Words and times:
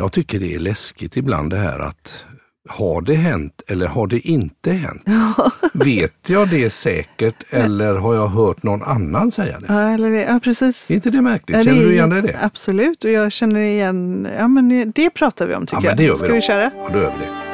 Jag 0.00 0.12
tycker 0.12 0.38
det 0.40 0.54
är 0.54 0.58
läskigt 0.58 1.16
ibland 1.16 1.50
det 1.50 1.56
här 1.56 1.78
att 1.78 2.24
har 2.68 3.00
det 3.02 3.14
hänt 3.14 3.62
eller 3.68 3.86
har 3.86 4.06
det 4.06 4.28
inte 4.28 4.72
hänt? 4.72 5.02
Vet 5.72 6.28
jag 6.28 6.48
det 6.50 6.70
säkert 6.70 7.34
eller 7.50 7.94
har 7.94 8.14
jag 8.14 8.28
hört 8.28 8.62
någon 8.62 8.82
annan 8.82 9.30
säga 9.30 9.60
det? 9.60 9.66
Ja, 9.68 9.80
eller, 9.90 10.10
det- 10.10 10.22
ja 10.22 10.40
precis. 10.42 10.90
Är 10.90 10.94
inte 10.94 11.10
det 11.10 11.20
märkligt? 11.20 11.56
Ja, 11.56 11.62
Känner 11.62 11.80
är- 11.82 11.86
du 11.86 11.92
igen 11.92 12.10
dig 12.10 12.18
i 12.18 12.22
det? 12.22 12.38
Absolut, 12.42 13.04
och 13.04 13.10
jag 13.10 13.32
känner 13.32 13.60
igen, 13.60 14.28
ja 14.38 14.48
men 14.48 14.92
det 14.94 15.10
pratar 15.10 15.46
vi 15.46 15.54
om 15.54 15.66
tycker 15.66 15.82
Ja, 15.82 15.88
men 15.88 15.96
det 15.96 16.02
jag. 16.02 16.08
gör 16.08 16.14
vi 16.14 16.18
Ska 16.18 16.28
då. 16.28 16.34
vi 16.34 16.40
köra? 16.40 16.70
Ja, 16.76 16.88
då 16.92 16.98
gör 16.98 17.04
vi 17.18 17.24
det. 17.24 17.49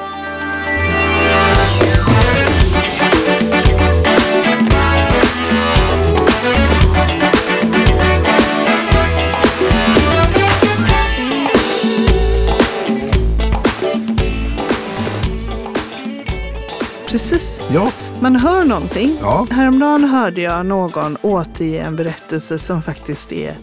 Precis, 17.17 17.61
Ja, 17.71 17.93
man 18.21 18.37
hör 18.37 18.65
någonting. 18.65 19.17
Ja. 19.21 19.47
Häromdagen 19.51 20.05
hörde 20.05 20.41
jag 20.41 20.67
någon 20.67 21.17
återge 21.23 21.81
en 21.83 21.97
berättelse 21.97 22.59
som 22.59 22.83
faktiskt 22.83 23.33
är 23.33 23.57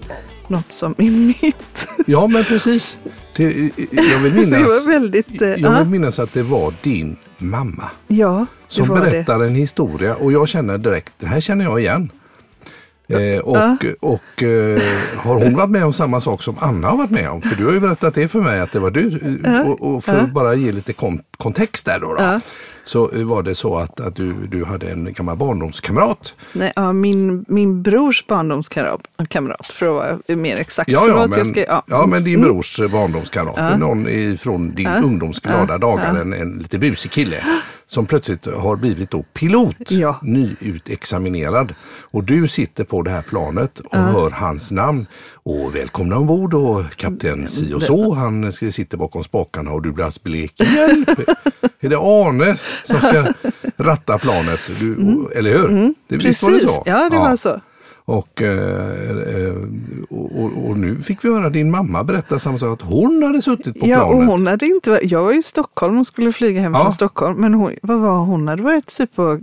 något 0.48 0.72
som 0.72 0.96
är 0.98 1.10
mitt. 1.12 1.88
ja 2.06 2.28
men 2.28 2.44
precis. 2.44 2.98
Det, 3.38 3.44
jag 3.92 4.20
vill 4.20 4.34
Det 4.36 4.42
minnas, 4.42 4.86
väldigt, 4.88 5.42
eh, 5.42 5.48
jag 5.48 5.60
ja. 5.60 5.80
vill 5.80 5.88
minnas 5.88 6.20
att 6.20 6.34
det 6.34 6.44
var 6.44 6.74
din 6.84 7.16
mamma 7.38 7.90
Ja, 8.08 8.46
det 8.68 8.74
som 8.74 8.88
var 8.88 8.96
det. 9.00 9.02
berättar 9.12 9.40
en 9.40 9.56
historia 9.56 10.16
och 10.16 10.32
jag 10.32 10.48
känner 10.48 10.78
direkt, 10.78 11.14
det 11.20 11.28
här 11.28 11.40
känner 11.40 11.66
jag 11.66 11.80
igen. 11.80 12.12
Eh, 13.08 13.40
och 13.40 13.58
Ja. 13.58 13.78
och 14.00 14.44
eh, 14.44 14.82
har 15.18 15.36
hon 15.36 15.56
varit 15.56 15.70
med 15.70 15.86
om 15.86 15.94
samma 15.94 16.22
sak 16.22 16.44
som 16.44 16.56
Anna 16.60 16.88
har 16.90 16.98
varit 16.98 17.12
med 17.12 17.30
om? 17.30 17.42
För 17.42 17.56
du 17.58 17.66
har 17.66 17.74
ju 17.74 17.80
berättat 17.80 18.16
det 18.16 18.28
för 18.28 18.42
mig 18.42 18.60
att 18.60 18.72
det 18.72 18.80
var 18.80 18.92
du. 18.92 19.40
eh, 19.46 19.68
Och, 19.68 19.82
och 19.96 20.04
för 20.04 20.14
Ja. 20.18 20.20
att 20.22 20.32
bara 20.32 20.56
ge 20.56 20.72
lite 20.72 20.94
kon- 20.94 21.22
kontext 21.38 21.86
där 21.86 22.00
då. 22.00 22.08
då 22.16 22.24
Ja. 22.24 22.40
Så 22.86 23.10
var 23.14 23.44
det 23.44 23.56
så 23.56 23.78
att, 23.78 24.00
att 24.00 24.16
du, 24.16 24.34
du 24.34 24.66
hade 24.66 24.92
en 24.92 25.14
gammal 25.14 25.38
barndomskamrat. 25.38 26.34
Nej, 26.54 26.74
ja, 26.76 26.94
min, 26.94 27.46
min 27.48 27.82
brors 27.82 28.28
barndomskamrat, 28.28 29.02
kamrat, 29.30 29.68
för 29.68 29.86
att 29.86 30.20
vara 30.28 30.38
mer 30.38 30.58
exakt. 30.58 30.90
Ja, 30.90 31.08
ja, 31.08 31.28
men, 31.28 31.38
jag 31.38 31.48
ska, 31.48 31.64
ja. 31.66 31.84
ja, 31.88 32.06
men 32.06 32.24
din 32.24 32.34
Mm. 32.36 32.48
brors 32.48 32.80
barndomskamrat. 32.92 33.80
Någon 33.80 34.08
ifrån 34.10 34.76
din 34.76 34.88
ungdomsglada 35.04 35.78
dagar. 35.78 36.20
En, 36.22 36.34
en 36.34 36.58
lite 36.58 36.80
busig 36.80 37.12
kille. 37.12 37.44
Som 37.86 38.06
plötsligt 38.06 38.46
har 38.46 38.76
blivit 38.76 39.12
då 39.12 39.24
pilot. 39.34 39.76
Ja. 39.90 40.20
Nyutexaminerad. 40.22 41.74
Och 42.02 42.24
du 42.24 42.48
sitter 42.48 42.84
på 42.84 43.02
det 43.02 43.12
här 43.12 43.22
planet 43.22 43.80
och 43.80 43.98
hör 43.98 44.30
hans 44.30 44.72
namn. 44.72 45.06
Och 45.34 45.76
välkomna 45.76 46.18
ombord 46.18 46.54
och 46.54 46.92
kapten 46.96 47.50
si 47.50 47.74
och 47.74 47.84
så. 47.84 48.14
Han 48.14 48.52
ska 48.52 48.72
sitta 48.72 48.98
bakom 48.98 49.24
spakarna 49.24 49.72
och 49.72 49.82
du 49.82 49.92
blir 49.92 50.04
alldeles 50.06 50.24
blek. 50.24 50.54
Hjälp! 50.60 51.10
Är 51.80 51.90
det 51.90 51.98
Arne 51.98 52.58
som 52.84 52.98
ska 52.98 53.26
ratta 53.78 54.18
planet? 54.18 54.60
Du, 54.80 54.96
Eller 55.36 55.52
hur? 55.52 55.94
Det, 56.08 56.18
visst 56.18 56.44
var 56.44 56.52
det 56.52 56.56
Mm. 56.56 56.62
Precis, 56.64 56.76
så? 56.76 56.84
ja 56.86 57.10
det 57.10 57.18
var 57.18 57.36
så. 57.36 57.62
Och, 58.06 58.42
eh, 58.42 59.46
eh, 59.46 59.54
och, 60.10 60.44
och, 60.44 60.70
och 60.70 60.78
nu 60.78 61.02
fick 61.02 61.26
vi 61.26 61.30
höra 61.34 61.50
din 61.50 61.72
mamma 61.72 62.04
berätta 62.04 62.40
samma 62.40 62.58
sak, 62.58 62.82
att 62.82 62.88
hon 62.88 63.24
hade 63.24 63.42
suttit 63.42 63.80
på 63.80 63.88
Ja, 63.88 64.04
och 64.04 64.12
planet. 64.12 64.30
hon 64.30 64.48
hade 64.48 64.66
inte 64.66 65.00
jag 65.04 65.24
var 65.24 65.40
i 65.40 65.44
Stockholm 65.44 66.00
och 66.00 66.08
skulle 66.08 66.32
flyga 66.32 66.62
hem 66.62 66.74
Ja. 66.74 66.80
från 66.82 66.92
Stockholm. 66.92 67.42
Men 67.42 67.54
hon, 67.54 67.76
vad 67.82 68.00
var 68.00 68.18
hon? 68.18 68.48
hade 68.48 68.64
varit 68.64 68.96
typ 68.98 69.16
på 69.16 69.40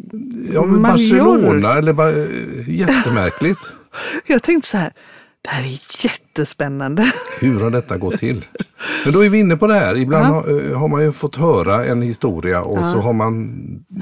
ja. 0.52 0.64
Barcelona, 0.66 1.72
eller 1.72 1.92
bara, 1.92 2.10
eh, 2.10 2.26
jättemärkligt. 2.68 3.60
Jag 4.26 4.42
tänkte 4.42 4.68
så 4.70 4.76
här, 4.76 4.92
det 5.42 5.48
här 5.50 5.62
är 5.62 6.04
jättespännande. 6.04 7.12
Hur 7.40 7.60
har 7.60 7.70
detta 7.70 7.96
gått 7.98 8.18
till? 8.18 8.44
Men 9.04 9.12
då 9.12 9.24
är 9.24 9.28
vi 9.28 9.38
inne 9.38 9.56
på 9.56 9.66
det 9.66 9.74
här. 9.74 9.96
Ibland 10.00 10.24
Ja. 10.26 10.28
har, 10.30 10.70
eh, 10.70 10.78
har 10.78 10.88
man 10.88 11.02
ju 11.02 11.12
fått 11.12 11.36
höra 11.36 11.84
en 11.84 12.02
historia 12.02 12.62
och 12.62 12.78
så 12.84 12.98
har 13.00 13.12
man 13.12 13.50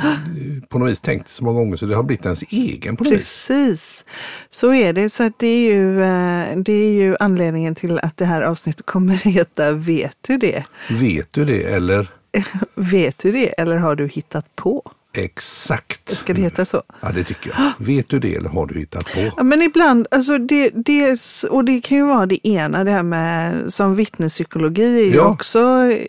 eh, 0.04 0.68
på 0.68 0.78
något 0.78 0.90
vis 0.90 1.00
tänkt 1.00 1.28
så 1.28 1.44
många 1.44 1.58
gånger 1.58 1.76
så 1.76 1.86
det 1.86 1.96
har 1.96 2.02
blivit 2.02 2.24
ens 2.24 2.42
egen 2.50 2.96
på 2.96 3.04
något 3.04 3.12
vis. 3.12 3.18
Precis, 3.48 4.04
så 4.50 4.74
är 4.74 4.92
det. 4.92 5.10
Så 5.10 5.22
att 5.26 5.38
det, 5.38 5.46
är 5.46 5.72
ju, 5.72 6.02
eh, 6.02 6.56
det 6.56 6.72
är 6.72 6.92
ju 6.92 7.16
anledningen 7.20 7.74
till 7.74 7.98
att 7.98 8.16
det 8.16 8.24
här 8.24 8.42
avsnittet 8.42 8.86
kommer 8.86 9.14
heta 9.14 9.72
Vet 9.72 10.16
du 10.26 10.36
det? 10.36 10.64
Vet 10.90 11.32
du 11.32 11.44
det 11.44 11.62
eller? 11.62 12.08
Vet 12.74 13.18
du 13.22 13.32
det 13.32 13.48
eller 13.48 13.76
har 13.76 13.96
du 13.96 14.08
hittat 14.08 14.56
på? 14.56 14.82
Exakt. 15.12 16.16
Ska 16.18 16.34
det 16.34 16.40
heta 16.40 16.64
så? 16.64 16.82
Ja, 17.00 17.08
det 17.14 17.24
tycker 17.24 17.50
jag. 17.50 17.86
Vet 17.86 18.08
du 18.08 18.18
det 18.18 18.34
eller 18.34 18.48
har 18.48 18.66
du 18.66 18.78
hittat 18.78 19.12
på? 19.14 19.20
Ja, 19.36 19.42
men 19.42 19.62
ibland, 19.62 20.06
alltså 20.10 20.38
det, 20.38 20.70
det, 20.74 21.20
och 21.50 21.64
det 21.64 21.80
kan 21.80 21.96
ju 21.98 22.06
vara 22.06 22.26
det 22.26 22.48
ena, 22.48 22.84
det 22.84 22.90
här 22.90 23.02
med 23.02 23.72
som 23.72 23.94
vittnespsykologi 23.94 25.10
är 25.10 25.14
Ja. 25.16 25.24
också 25.24 25.58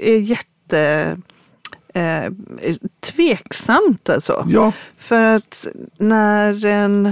är 0.01 0.17
jätte 0.19 1.17
eh, 1.93 2.23
tveksamt 3.01 4.09
alltså. 4.09 4.45
Ja, 4.49 4.71
För 4.97 5.21
att 5.21 5.67
när, 5.97 6.65
en, 6.65 7.05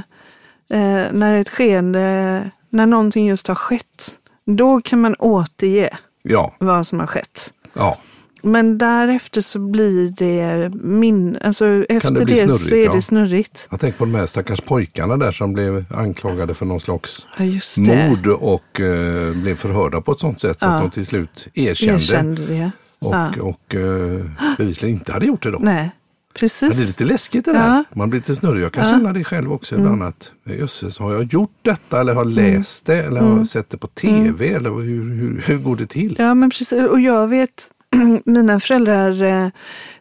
eh, 0.69 1.05
när 1.11 1.33
ett 1.33 1.49
skeende, 1.49 2.49
när 2.69 2.85
någonting 2.85 3.27
just 3.27 3.47
har 3.47 3.55
skett, 3.55 4.19
då 4.45 4.81
kan 4.81 5.01
man 5.01 5.15
återge 5.15 5.89
ja, 6.23 6.55
vad 6.59 6.87
som 6.87 6.99
har 6.99 7.07
skett. 7.07 7.53
ja. 7.73 7.97
Men 8.43 8.77
därefter 8.77 9.41
så 9.41 9.59
blir 9.59 10.09
det 10.09 10.69
min, 10.75 11.37
alltså 11.41 11.65
efter 11.89 12.11
det, 12.11 12.25
bli 12.25 12.47
så 12.47 12.75
är 12.75 12.85
ja. 12.85 12.93
det 12.93 13.01
snurrigt. 13.01 13.67
Jag 13.71 13.79
tänker 13.79 13.97
på 13.97 14.05
de 14.05 14.15
här 14.15 14.25
stackars 14.25 14.61
pojkarna 14.61 15.17
där 15.17 15.31
som 15.31 15.53
blev 15.53 15.85
anklagade 15.93 16.53
för 16.53 16.65
någon 16.65 16.79
slags 16.79 17.27
Ja, 17.37 17.45
det. 17.77 18.09
mord 18.09 18.27
och 18.27 18.81
eh, 18.81 19.33
blev 19.33 19.55
förhörda 19.55 20.01
på 20.01 20.11
ett 20.11 20.19
sånt 20.19 20.41
sätt 20.41 20.59
så 20.59 20.65
Ja. 20.65 20.69
att 20.69 20.81
de 20.81 20.91
till 20.91 21.05
slut 21.05 21.47
erkände, 21.53 21.93
Erkände 21.95 22.45
det. 22.45 22.71
och, 22.99 23.15
ja. 23.15 23.31
och 23.41 23.75
eh, 23.75 24.25
bevisligen 24.57 24.95
inte 24.95 25.13
hade 25.13 25.25
gjort 25.25 25.43
det 25.43 25.51
då. 25.51 25.59
Nej, 25.61 25.91
precis. 26.39 26.77
det 26.77 26.83
är 26.83 26.87
lite 26.87 27.03
läskigt 27.03 27.45
det 27.45 27.53
där. 27.53 27.67
Ja. 27.67 27.83
Man 27.95 28.09
blir 28.09 28.19
lite 28.19 28.35
snurrig. 28.35 28.63
Jag 28.63 28.71
kan 28.73 28.83
Ja. 28.83 28.89
Mm. 28.89 28.99
känna 29.01 29.13
det 29.13 29.23
själv 29.23 29.53
också 29.53 29.75
ibland 29.75 30.03
att 30.03 30.31
jösses, 30.45 30.99
har 30.99 31.13
jag 31.13 31.23
gjort 31.33 31.51
detta 31.61 31.99
eller 31.99 32.13
har 32.13 32.25
läst 32.25 32.85
det 32.85 33.03
eller 33.03 33.21
Mm. 33.21 33.37
har 33.37 33.45
sett 33.45 33.69
det 33.69 33.77
på 33.77 33.87
tv 33.87 34.47
eller 34.53 34.69
hur, 34.69 35.13
hur, 35.15 35.43
hur 35.45 35.57
går 35.57 35.75
det 35.75 35.87
till? 35.87 36.15
Ja, 36.19 36.33
men 36.33 36.49
precis. 36.49 36.83
Och 36.89 36.99
jag 36.99 37.27
vet, 37.27 37.69
mina 38.25 38.59
föräldrar, 38.59 39.21
eh, 39.21 39.49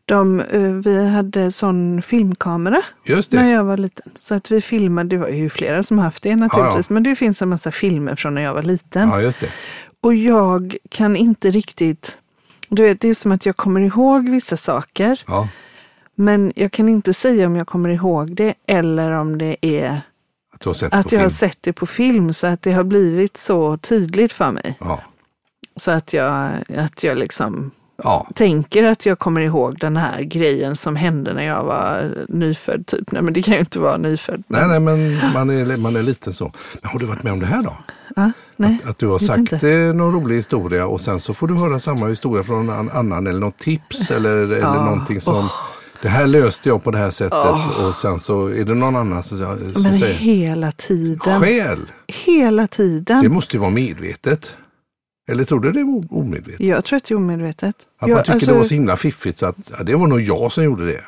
de, 0.05 0.41
eh, 0.41 0.61
vi 0.61 1.09
hade 1.09 1.53
sån 1.53 2.03
filmkamera 2.03 2.83
när 3.31 3.53
jag 3.53 3.65
var 3.65 3.77
liten. 3.77 4.13
Så 4.17 4.35
att 4.35 4.51
vi 4.51 4.61
filmade, 4.61 5.09
det 5.09 5.17
var 5.17 5.29
ju 5.29 5.51
flera 5.51 5.83
som 5.83 5.99
haft 5.99 6.23
det 6.23 6.37
naturligtvis, 6.37 6.91
men 6.91 7.03
det 7.03 7.17
finns 7.17 7.43
en 7.43 7.49
massa 7.49 7.73
filmer 7.73 8.17
från 8.17 8.35
när 8.35 8.43
jag 8.43 8.55
var 8.55 8.63
liten. 8.63 9.09
Ja. 9.09 9.33
Och 10.01 10.15
jag 10.15 10.77
kan 10.89 11.17
inte 11.17 11.51
riktigt, 11.51 12.19
du 12.69 12.83
vet, 12.83 13.01
det 13.01 13.09
är 13.09 13.15
som 13.15 13.33
att 13.33 13.47
jag 13.47 13.57
kommer 13.57 13.81
ihåg 13.81 14.29
vissa 14.29 14.57
saker, 14.57 15.23
Ja, 15.27 15.49
men 16.19 16.53
jag 16.57 16.73
kan 16.73 16.89
inte 16.89 17.15
säga 17.15 17.47
om 17.47 17.57
jag 17.57 17.67
kommer 17.67 17.89
ihåg 17.89 18.37
det 18.37 18.55
eller 18.67 19.13
om 19.13 19.39
det 19.39 19.57
är 19.61 20.01
att 20.53 20.67
att 20.67 20.93
jag 20.93 21.11
film. 21.11 21.23
har 21.23 21.29
sett 21.29 21.59
det 21.63 21.73
på 21.73 21.87
film 21.87 22.33
så 22.33 22.47
att 22.47 22.63
det 22.63 22.73
har 22.73 22.85
blivit 22.85 23.37
så 23.37 23.77
tydligt 23.77 24.33
för 24.33 24.51
mig. 24.51 24.77
Ja. 24.81 25.01
Så 25.77 25.91
att 25.91 26.13
jag, 26.13 26.51
att 26.77 27.03
jag 27.03 27.19
liksom 27.19 27.71
Ja. 28.03 28.27
tänker 28.35 28.85
att 28.85 29.07
jag 29.07 29.19
kommer 29.19 29.41
ihåg 29.41 29.79
den 29.79 29.97
här 29.97 30.23
grejen 30.23 30.77
som 30.77 30.97
hände 30.97 31.35
när 31.35 31.43
jag 31.47 31.65
var 31.65 32.11
nyfödd. 32.29 32.87
Typ. 32.87 33.13
Nej 33.13 33.23
men 33.23 33.33
det 33.35 33.43
kan 33.43 33.55
ju 33.55 33.61
inte 33.61 33.79
vara 33.79 33.97
nyfödd. 33.97 34.43
Nej, 34.49 34.69
nej, 34.69 34.81
men 34.81 35.19
man 35.35 35.51
är, 35.51 35.77
man 35.77 35.97
är 35.97 36.03
liten 36.03 36.33
så. 36.35 36.53
Men 36.83 36.91
har 36.91 36.99
du 36.99 37.07
varit 37.07 37.23
med 37.23 37.33
om 37.33 37.41
det 37.41 37.47
här 37.47 37.63
då? 37.63 37.77
Ja, 38.17 38.31
nej. 38.57 38.79
Att 38.85 38.99
du 38.99 39.07
har 39.07 39.19
sagt 39.19 39.39
inte. 39.53 39.67
någon 39.93 40.13
rolig 40.13 40.37
historia 40.37 40.87
och 40.87 41.01
sen 41.01 41.21
så 41.21 41.35
får 41.35 41.49
du 41.49 41.55
höra 41.55 41.79
samma 41.79 42.07
historia 42.07 42.43
från 42.43 42.67
någon 42.67 42.91
annan 42.91 43.27
eller 43.27 43.41
något 43.41 43.59
tips 43.59 44.11
eller, 44.11 44.37
eller 44.37 44.85
någonting 44.85 45.21
som 45.21 45.49
Det 46.03 46.09
här 46.09 46.27
löste 46.27 46.69
jag 46.69 46.85
på 46.85 46.91
det 46.91 46.99
här 46.99 47.11
sättet 47.11 47.79
och 47.87 47.95
sen 47.95 48.19
så 48.19 48.47
är 48.47 48.65
det 48.65 48.75
någon 48.75 48.97
annan 48.97 49.23
som, 49.23 49.39
som 49.39 49.83
Men 49.83 49.99
säger 49.99 50.15
hela 50.15 50.73
tiden. 50.73 51.41
Skäl! 51.41 51.81
Hela 52.07 52.67
tiden. 52.67 53.23
Det 53.23 53.29
måste 53.29 53.57
ju 53.57 53.61
vara 53.61 53.71
medvetet. 53.71 54.53
Eller 55.29 55.45
tror 55.45 55.61
du 55.61 55.73
det 55.73 55.81
är 55.81 56.15
omedvetet? 56.15 56.61
Jag 56.61 56.85
tror 56.85 56.97
att 56.97 57.05
det 57.05 57.15
är 57.15 57.17
omedvetet. 57.17 57.77
Att 57.99 58.09
jag, 58.09 58.15
man 58.15 58.25
tycker 58.25 58.33
alltså, 58.33 58.53
det 58.53 58.59
var 58.59 58.65
så 58.65 58.75
himla 58.75 58.97
fiffigt 58.97 59.39
så 59.39 59.47
att 59.47 59.57
ja, 59.79 59.83
det 59.85 59.95
var 59.95 60.07
nog 60.07 60.21
jag 60.21 60.53
som 60.53 60.65
gjorde 60.65 60.87
det. 60.87 61.01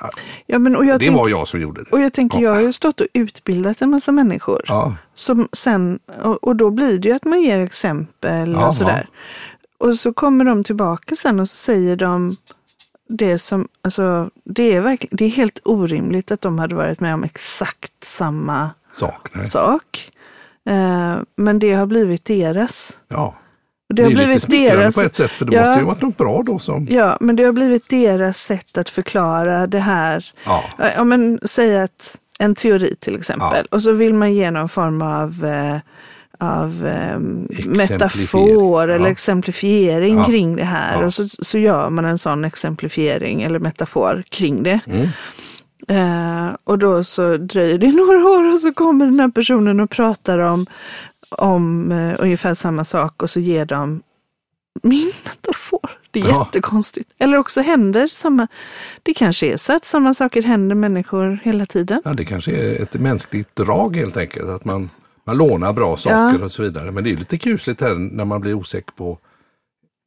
Ja, 0.47 0.59
men, 0.59 0.77
och 0.77 0.85
jag 0.85 1.01
det 1.01 1.05
tänk, 1.05 1.17
var 1.17 1.29
jag 1.29 1.49
som 1.49 1.61
gjorde 1.61 1.85
det. 1.85 1.91
Och 1.91 2.01
jag 2.01 2.13
tänker, 2.13 2.39
jag 2.39 2.55
har 2.55 2.61
ju 2.61 2.73
stått 2.73 3.01
och 3.01 3.07
utbildat 3.13 3.83
en 3.83 3.91
massa 3.91 4.13
människor. 4.13 4.63
Ja, 4.67 4.95
Som 5.15 5.49
sen, 5.53 5.99
och, 6.23 6.45
och 6.45 6.57
då 6.57 6.71
blir 6.71 6.99
det 6.99 7.09
ju 7.09 7.15
att 7.15 7.25
man 7.25 7.43
ger 7.43 7.61
exempel 7.61 8.53
Ja, 8.53 8.67
och 8.67 8.75
sådär. 8.75 9.09
Och 9.79 9.95
så 9.95 10.13
kommer 10.13 10.45
de 10.45 10.65
tillbaka 10.65 11.17
sen 11.17 11.41
och 11.41 11.49
så 11.49 11.57
säger 11.57 11.97
de 11.97 12.37
det 13.09 13.39
som, 13.39 13.69
alltså 13.83 14.31
det 14.45 14.77
är 14.77 14.81
verkligen, 14.81 15.17
det 15.17 15.25
är 15.25 15.29
helt 15.29 15.61
orimligt 15.65 16.31
att 16.31 16.41
de 16.41 16.59
hade 16.59 16.75
varit 16.75 17.01
med 17.01 17.15
om 17.15 17.25
exakt 17.25 18.05
samma 18.05 18.71
sak. 18.93 19.47
Sak. 19.47 20.11
Eh, 20.67 21.17
men 21.37 21.59
det 21.59 21.73
har 21.75 21.87
blivit 21.87 22.25
deras. 22.25 22.93
Ja. 23.09 23.35
Och 23.89 23.95
Det 23.95 24.03
det 24.03 24.03
är 24.03 24.05
har 24.05 24.11
lite 24.11 24.25
blivit 24.27 24.43
smickrande 24.43 24.83
deras. 24.83 24.95
på 24.95 25.03
ett 25.03 25.15
sätt 25.17 25.31
för 25.31 25.45
det 25.45 25.57
Ja. 25.57 25.65
måste 25.67 25.81
ju 25.81 25.87
varit 25.87 26.03
något 26.03 26.17
bra 26.17 26.43
då 26.47 26.59
som... 26.59 26.87
Ja, 26.91 27.17
men 27.21 27.37
det 27.37 27.45
har 27.45 27.53
blivit 27.53 27.89
deras 27.89 28.39
sätt 28.39 28.79
att 28.79 28.89
förklara 28.89 29.67
det 29.67 29.79
här. 29.79 30.25
Ja. 30.45 30.65
Ja, 30.97 31.05
men 31.05 31.39
säg 31.45 31.81
att 31.81 32.19
en 32.39 32.55
teori 32.55 32.95
till 33.01 33.17
exempel. 33.17 33.67
Och 33.71 33.83
så 33.83 33.93
vill 33.93 34.15
man 34.15 34.35
ge 34.35 34.51
någon 34.51 34.69
form 34.69 35.03
av, 35.03 35.45
eh, 35.45 35.77
av 36.39 36.87
eh, 36.87 37.19
metafor 37.67 38.89
eller 38.89 39.05
ja. 39.07 39.11
exemplifiering 39.11 40.17
Ja. 40.17 40.25
kring 40.25 40.57
det 40.57 40.65
här. 40.65 41.01
Ja. 41.01 41.07
Och 41.07 41.15
så, 41.15 41.29
så 41.29 41.59
gör 41.59 41.91
man 41.91 42.05
en 42.05 42.19
sån 42.19 42.45
exemplifiering 42.45 43.43
eller 43.43 43.59
metafor 43.59 44.25
kring 44.29 44.63
det. 44.63 44.81
Mm. 44.87 45.09
Eh, 45.89 46.57
och 46.65 46.79
då 46.79 47.05
så 47.05 47.37
dröjer 47.37 47.79
det 47.79 47.87
några 47.97 48.29
år 48.31 48.55
och 48.55 48.61
så 48.61 48.73
kommer 48.73 49.05
den 49.07 49.21
här 49.21 49.29
personen 49.29 49.81
och 49.81 49.91
pratar 49.91 50.39
om, 50.39 50.67
om 51.31 51.93
eh, 51.93 52.15
ungefär 52.19 52.55
samma 52.55 52.85
sak 52.85 53.23
och 53.23 53.31
så 53.31 53.41
ger 53.41 53.65
de 53.65 54.03
min 54.83 55.13
metafor. 55.25 55.91
Det 56.11 56.21
är 56.21 56.29
Ja. 56.29 56.45
jättekonstigt. 56.47 57.11
Eller 57.19 57.39
också 57.39 57.61
händer 57.61 58.07
samma, 58.07 58.47
det 59.03 59.15
kanske 59.15 59.47
är 59.53 59.57
så 59.57 59.73
att 59.77 59.85
samma 59.85 60.15
saker 60.15 60.43
händer 60.43 60.75
människor 60.77 61.41
hela 61.45 61.67
tiden. 61.67 62.03
Ja, 62.05 62.15
det 62.15 62.25
kanske 62.25 62.53
är 62.53 62.83
ett 62.83 62.95
mänskligt 62.95 63.57
drag 63.57 63.97
helt 63.97 64.17
enkelt. 64.17 64.49
Att 64.49 64.65
man, 64.65 64.91
man 65.25 65.37
lånar 65.37 65.73
bra 65.73 65.97
saker 65.97 66.39
Ja. 66.39 66.45
och 66.45 66.53
så 66.53 66.63
vidare. 66.63 66.91
Men 66.91 67.05
det 67.05 67.11
är 67.13 67.17
lite 67.17 67.39
kusligt 67.39 67.81
här 67.81 67.95
när 67.95 68.25
man 68.25 68.41
blir 68.41 68.55
osäker 68.55 68.93
på 68.93 69.19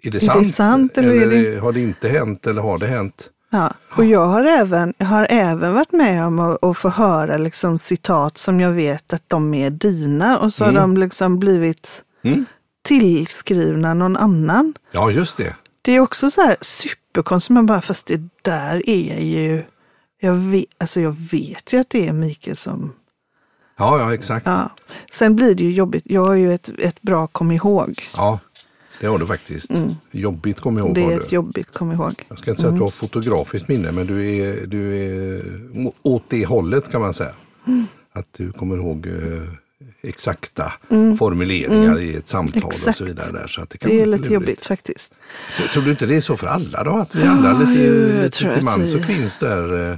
är 0.03 0.11
det 0.11 0.19
det 0.19 0.25
sant? 0.25 0.51
sant 0.55 0.97
eller 0.97 1.15
är 1.15 1.27
det- 1.53 1.59
har 1.59 1.71
det 1.71 1.79
inte 1.81 2.09
hänt 2.09 2.47
eller 2.47 2.61
har 2.61 2.77
det 2.77 2.87
hänt? 2.87 3.29
Ja, 3.53 3.73
och 3.97 4.05
jag 4.05 4.25
har 4.25 4.43
även, 4.43 4.93
jag 4.97 5.05
har 5.05 5.27
även 5.29 5.73
varit 5.73 5.91
med 5.91 6.25
om 6.25 6.39
att, 6.39 6.63
att 6.63 6.77
få 6.77 6.89
höra 6.89 7.37
liksom 7.37 7.77
citat 7.77 8.37
som 8.37 8.59
jag 8.59 8.71
vet 8.71 9.13
att 9.13 9.23
de 9.27 9.53
är 9.53 9.69
dina 9.69 10.39
och 10.39 10.53
så 10.53 10.65
har 10.65 10.71
de 10.71 10.97
liksom 10.97 11.39
blivit 11.39 12.03
Mm. 12.23 12.45
tillskrivna 12.83 13.93
någon 13.93 14.17
annan. 14.17 14.73
Ja, 14.91 15.11
just 15.11 15.37
det. 15.37 15.55
Det 15.81 15.91
är 15.91 15.99
också 15.99 16.31
så 16.31 16.41
här 16.41 16.57
superkonstigt, 16.61 17.53
man 17.53 17.65
bara 17.65 17.81
fast 17.81 18.07
det 18.07 18.21
där 18.41 18.89
är 18.89 19.19
ju, 19.21 19.63
jag 20.19 20.33
vet, 20.33 20.65
alltså 20.77 21.01
jag 21.01 21.15
vet 21.31 21.73
ju 21.73 21.79
att 21.79 21.89
det 21.89 22.07
är 22.07 22.13
Mikael 22.13 22.55
som, 22.57 22.93
Ja, 23.77 23.99
ja 23.99 24.13
exakt. 24.13 24.45
Ja. 24.45 24.51
ja. 24.51 24.69
Sen 25.11 25.35
blir 25.35 25.55
det 25.55 25.63
ju 25.63 25.71
jobbigt, 25.71 26.03
jag 26.05 26.25
har 26.25 26.33
ju 26.35 26.53
ett, 26.53 26.69
ett 26.77 27.01
bra 27.01 27.27
kom 27.27 27.51
ihåg. 27.51 28.03
Det 29.01 29.07
har 29.07 29.19
du 29.19 29.25
faktiskt. 29.25 29.71
Jobbigt 30.11 30.59
kommer 30.59 30.79
jag 30.79 30.87
ihåg. 30.87 30.97
Mm. 30.97 31.09
Det 31.09 31.15
är 31.15 31.19
ett 31.19 31.31
jobbigt 31.31 31.73
kom 31.73 31.91
ihåg. 31.91 32.25
Jag 32.29 32.39
ska 32.39 32.49
inte 32.51 32.61
säga 32.61 32.71
att 32.71 32.77
du 32.79 32.83
har 32.83 32.89
fotografiskt 32.89 33.67
minne, 33.67 33.91
men 33.91 34.07
du 34.07 34.35
är, 34.35 34.67
du 34.67 34.97
är 34.97 35.43
åt 36.01 36.23
det 36.27 36.45
hållet 36.45 36.91
kan 36.91 37.01
man 37.01 37.13
säga. 37.13 37.33
Mm. 37.67 37.85
Att 38.13 38.27
du 38.37 38.51
kommer 38.51 38.77
ihåg 38.77 39.05
eh, 39.07 39.43
exakta 40.01 40.73
formuleringar 41.19 41.99
i 41.99 42.15
ett 42.15 42.27
samtal 42.27 42.63
och 42.63 42.73
Mm. 42.73 42.79
Exakt. 42.79 42.97
så 42.97 43.05
vidare. 43.05 43.31
Där, 43.31 43.47
så 43.47 43.61
att 43.61 43.69
det, 43.69 43.77
kan 43.77 43.89
Det 43.89 44.01
är 44.01 44.05
lite 44.05 44.33
jobbigt 44.33 44.65
faktiskt. 44.65 45.13
Tror 45.73 45.83
du 45.83 45.91
inte 45.91 46.05
det 46.05 46.15
är 46.15 46.21
så 46.21 46.37
för 46.37 46.47
alla 46.47 46.83
då? 46.83 46.91
Att 46.91 47.15
vi 47.15 47.23
alla 47.23 47.53
lite, 47.53 47.81
jo, 47.81 48.23
lite 48.23 48.53
till 48.55 48.63
mans 48.63 48.95
och 48.95 49.01
kvinns 49.01 49.37
där 49.37 49.97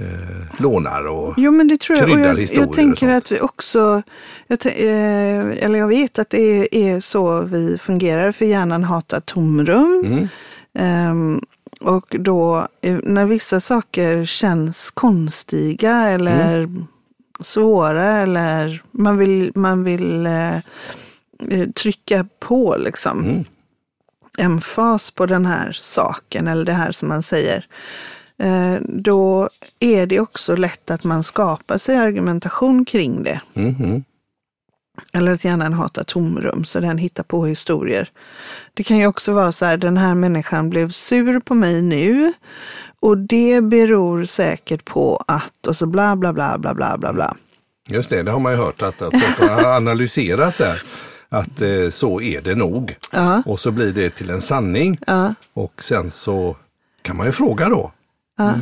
eh, 0.00 0.06
eh, 0.06 0.60
lånar 0.62 1.06
och... 1.06 1.34
Jo 1.36 1.52
men 1.52 1.68
det 1.68 1.80
tror 1.80 1.98
jag. 1.98 2.04
Och 2.08 2.14
kryddar 2.14 2.28
jag, 2.28 2.36
historier 2.36 2.66
jag 2.66 2.74
tänker 2.74 3.08
att 3.08 3.32
vi 3.32 3.40
också, 3.40 4.02
jag, 4.46 4.66
eh, 4.66 5.64
eller 5.64 5.78
jag 5.78 5.88
vet 5.88 6.18
att 6.18 6.30
det 6.30 6.40
är, 6.40 6.74
är 6.74 7.00
så 7.00 7.40
vi 7.40 7.78
fungerar 7.78 8.32
för 8.32 8.44
hjärnan 8.44 8.84
hatar 8.84 9.20
tomrum. 9.20 10.02
Mm. 10.06 10.28
Ehm, 10.74 11.40
och 11.80 12.16
då 12.18 12.68
eh, 12.82 12.98
när 13.02 13.24
vissa 13.24 13.60
saker 13.60 14.26
känns 14.26 14.90
konstiga 14.90 16.08
eller 16.08 16.58
Mm. 16.58 16.86
svåra 17.40 18.06
eller 18.06 18.82
man 18.90 19.18
vill, 19.18 19.52
man 19.54 19.84
vill 19.84 20.26
eh, 20.26 20.56
eh, 21.48 21.68
trycka 21.74 22.26
på 22.38 22.76
liksom 22.78 23.24
Mm. 23.24 23.44
emfas 24.38 25.10
på 25.10 25.26
den 25.26 25.46
här 25.46 25.78
saken 25.80 26.48
eller 26.48 26.64
det 26.64 26.72
här 26.72 26.92
som 26.92 27.08
man 27.08 27.22
säger. 27.22 27.66
Eh, 28.40 28.80
då 28.88 29.48
är 29.80 30.06
det 30.06 30.20
också 30.20 30.56
lätt 30.56 30.90
att 30.90 31.04
man 31.04 31.22
skapar 31.22 31.78
sig 31.78 31.96
argumentation 31.96 32.84
kring 32.84 33.22
det. 33.22 33.40
Mm. 33.54 34.04
Eller 35.12 35.32
att 35.32 35.44
hjärnan 35.44 35.72
hatar 35.72 36.04
tomrum, 36.04 36.64
så 36.64 36.80
den 36.80 36.98
hittar 36.98 37.22
på 37.22 37.46
historier. 37.46 38.10
Det 38.74 38.82
kan 38.82 38.98
ju 38.98 39.06
också 39.06 39.32
vara 39.32 39.52
så 39.52 39.64
här, 39.64 39.76
den 39.76 39.96
här 39.96 40.14
människan 40.14 40.70
blev 40.70 40.90
sur 40.90 41.40
på 41.40 41.54
mig 41.54 41.82
nu 41.82 42.32
och 43.00 43.18
det 43.18 43.60
beror 43.60 44.24
säkert 44.24 44.84
på 44.84 45.24
att 45.28 45.66
och 45.66 45.76
så 45.76 45.86
bla 45.86 46.16
bla 46.16 46.32
bla 46.32 46.58
bla 46.58 46.74
bla 46.74 46.98
bla 46.98 47.12
bla. 47.12 47.36
Just 47.88 48.10
det, 48.10 48.22
det 48.22 48.30
har 48.30 48.40
man 48.40 48.52
ju 48.52 48.58
hört 48.58 48.82
att, 48.82 49.02
att 49.02 49.12
folk 49.20 49.50
har 49.50 49.64
analyserat 49.76 50.58
där. 50.58 50.82
Att 51.28 51.60
eh, 51.62 51.90
så 51.90 52.20
är 52.20 52.40
det 52.40 52.54
nog. 52.54 52.96
Ja, 53.12 53.42
Och 53.46 53.60
så 53.60 53.70
blir 53.70 53.92
det 53.92 54.10
till 54.10 54.30
en 54.30 54.40
sanning. 54.40 54.98
ja. 55.06 55.34
Och 55.52 55.82
sen 55.82 56.10
så 56.10 56.56
kan 57.02 57.16
man 57.16 57.26
ju 57.26 57.32
fråga 57.32 57.68
då. 57.68 57.92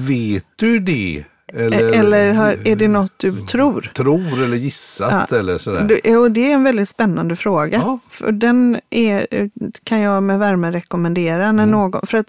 Vet 0.09 0.45
du 0.57 0.81
det? 0.81 1.25
Eller, 1.53 1.93
Eller 1.93 2.33
har, 2.33 2.57
är 2.65 2.77
det 2.77 2.89
något 2.89 3.13
du 3.17 3.47
tror? 3.47 3.91
tror 3.95 4.43
eller 4.43 4.57
gissat 4.57 5.33
eller 5.33 5.59
sådär. 5.59 6.17
Och 6.17 6.31
det 6.31 6.51
är 6.51 6.55
en 6.55 6.65
väldigt 6.65 6.89
spännande 6.89 7.37
fråga. 7.37 7.79
Ja. 7.79 7.99
För 8.11 8.33
den 8.33 8.81
är, 8.91 9.27
kan 9.85 10.01
jag 10.01 10.23
med 10.23 10.39
värme 10.39 10.71
rekommendera 10.71 11.53
när 11.53 11.67
någon, 11.67 12.07
för 12.07 12.19
att 12.19 12.27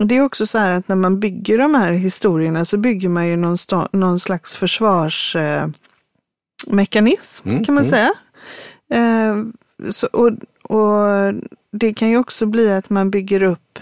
det 0.00 0.16
är 0.16 0.20
också 0.20 0.46
så 0.46 0.58
här 0.58 0.70
att 0.70 0.88
när 0.88 0.96
man 0.96 1.20
bygger 1.20 1.58
de 1.58 1.74
här 1.74 1.92
historierna 1.92 2.64
så 2.64 2.76
bygger 2.76 3.08
man 3.08 3.28
ju 3.28 3.36
någon, 3.36 3.58
sta, 3.58 3.88
någon 3.92 4.20
slags 4.20 4.54
försvarsmekanism, 4.54 7.48
eh, 7.48 7.52
Mm, 7.52 7.64
kan 7.64 7.74
man 7.74 7.84
mm. 7.84 7.90
säga. 7.90 8.12
Eh, 8.92 9.36
så, 9.90 10.06
och, 10.06 10.30
och 10.68 11.34
det 11.72 11.94
kan 11.94 12.08
ju 12.10 12.18
också 12.18 12.46
bli 12.46 12.72
att 12.72 12.90
man 12.90 13.10
bygger 13.10 13.42
upp, 13.42 13.78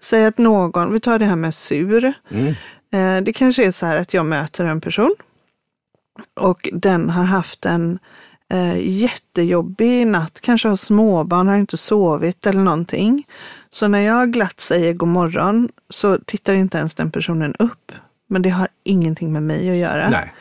säg 0.00 0.26
att 0.26 0.38
någon, 0.38 0.92
vi 0.92 1.00
tar 1.00 1.18
det 1.18 1.24
här 1.24 1.36
med 1.36 1.54
sur. 1.54 2.12
Mm. 2.30 2.54
Eh, 2.92 3.24
Det 3.24 3.32
kanske 3.32 3.64
är 3.66 3.72
så 3.72 3.86
här 3.86 3.96
att 3.96 4.14
jag 4.14 4.26
möter 4.26 4.64
en 4.64 4.80
person 4.80 5.14
och 6.40 6.68
den 6.72 7.10
har 7.10 7.24
haft 7.24 7.66
en 7.66 7.98
eh, 8.52 8.78
jättejobbig 8.80 10.06
natt, 10.06 10.40
kanske 10.40 10.68
har 10.68 10.76
småbarn, 10.76 11.48
har 11.48 11.56
inte 11.56 11.76
sovit 11.76 12.46
eller 12.46 12.60
någonting. 12.60 13.26
Så 13.70 13.88
när 13.88 14.00
jag 14.00 14.32
glatt 14.32 14.60
säger 14.60 14.92
god 14.92 15.08
morgon 15.08 15.68
så 15.88 16.18
tittar 16.18 16.54
inte 16.54 16.78
ens 16.78 16.94
den 16.94 17.10
personen 17.10 17.54
upp. 17.58 17.92
Men 18.28 18.42
det 18.42 18.50
har 18.50 18.68
ingenting 18.84 19.32
med 19.32 19.42
mig 19.42 19.70
att 19.70 19.76
göra. 19.76 20.10
Nej. 20.10 20.32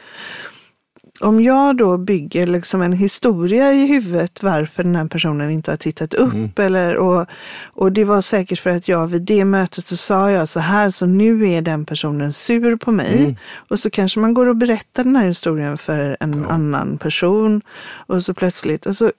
Om 1.21 1.41
jag 1.43 1.77
då 1.77 1.97
bygger 1.97 2.47
liksom 2.47 2.81
en 2.81 2.93
historia 2.93 3.73
i 3.73 3.87
huvudet 3.87 4.43
varför 4.43 4.83
den 4.83 4.95
här 4.95 5.05
personen 5.07 5.51
inte 5.51 5.71
har 5.71 5.77
tittat 5.77 6.13
upp 6.13 6.59
eller 6.59 6.95
och, 6.95 7.25
och 7.63 7.91
det 7.91 8.03
var 8.03 8.21
säkert 8.21 8.59
för 8.59 8.69
att 8.69 8.87
jag 8.87 9.07
vid 9.07 9.21
det 9.21 9.45
mötet 9.45 9.85
så 9.85 9.97
sa 9.97 10.31
jag 10.31 10.49
så 10.49 10.59
här 10.59 10.89
så 10.89 11.05
nu 11.05 11.49
är 11.49 11.61
den 11.61 11.85
personen 11.85 12.33
sur 12.33 12.75
på 12.75 12.91
mig. 12.91 13.37
Och 13.69 13.79
så 13.79 13.89
kanske 13.89 14.19
man 14.19 14.33
går 14.33 14.45
och 14.45 14.55
berättar 14.55 15.03
den 15.03 15.15
här 15.15 15.27
historien 15.27 15.77
för 15.77 16.17
en 16.19 16.45
annan 16.45 16.97
person. 16.97 17.61
Och 18.07 18.23
så 18.23 18.33
plötsligt 18.33 18.85
och, 18.85 18.95
så, 18.95 19.11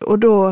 och 0.00 0.18
då 0.18 0.48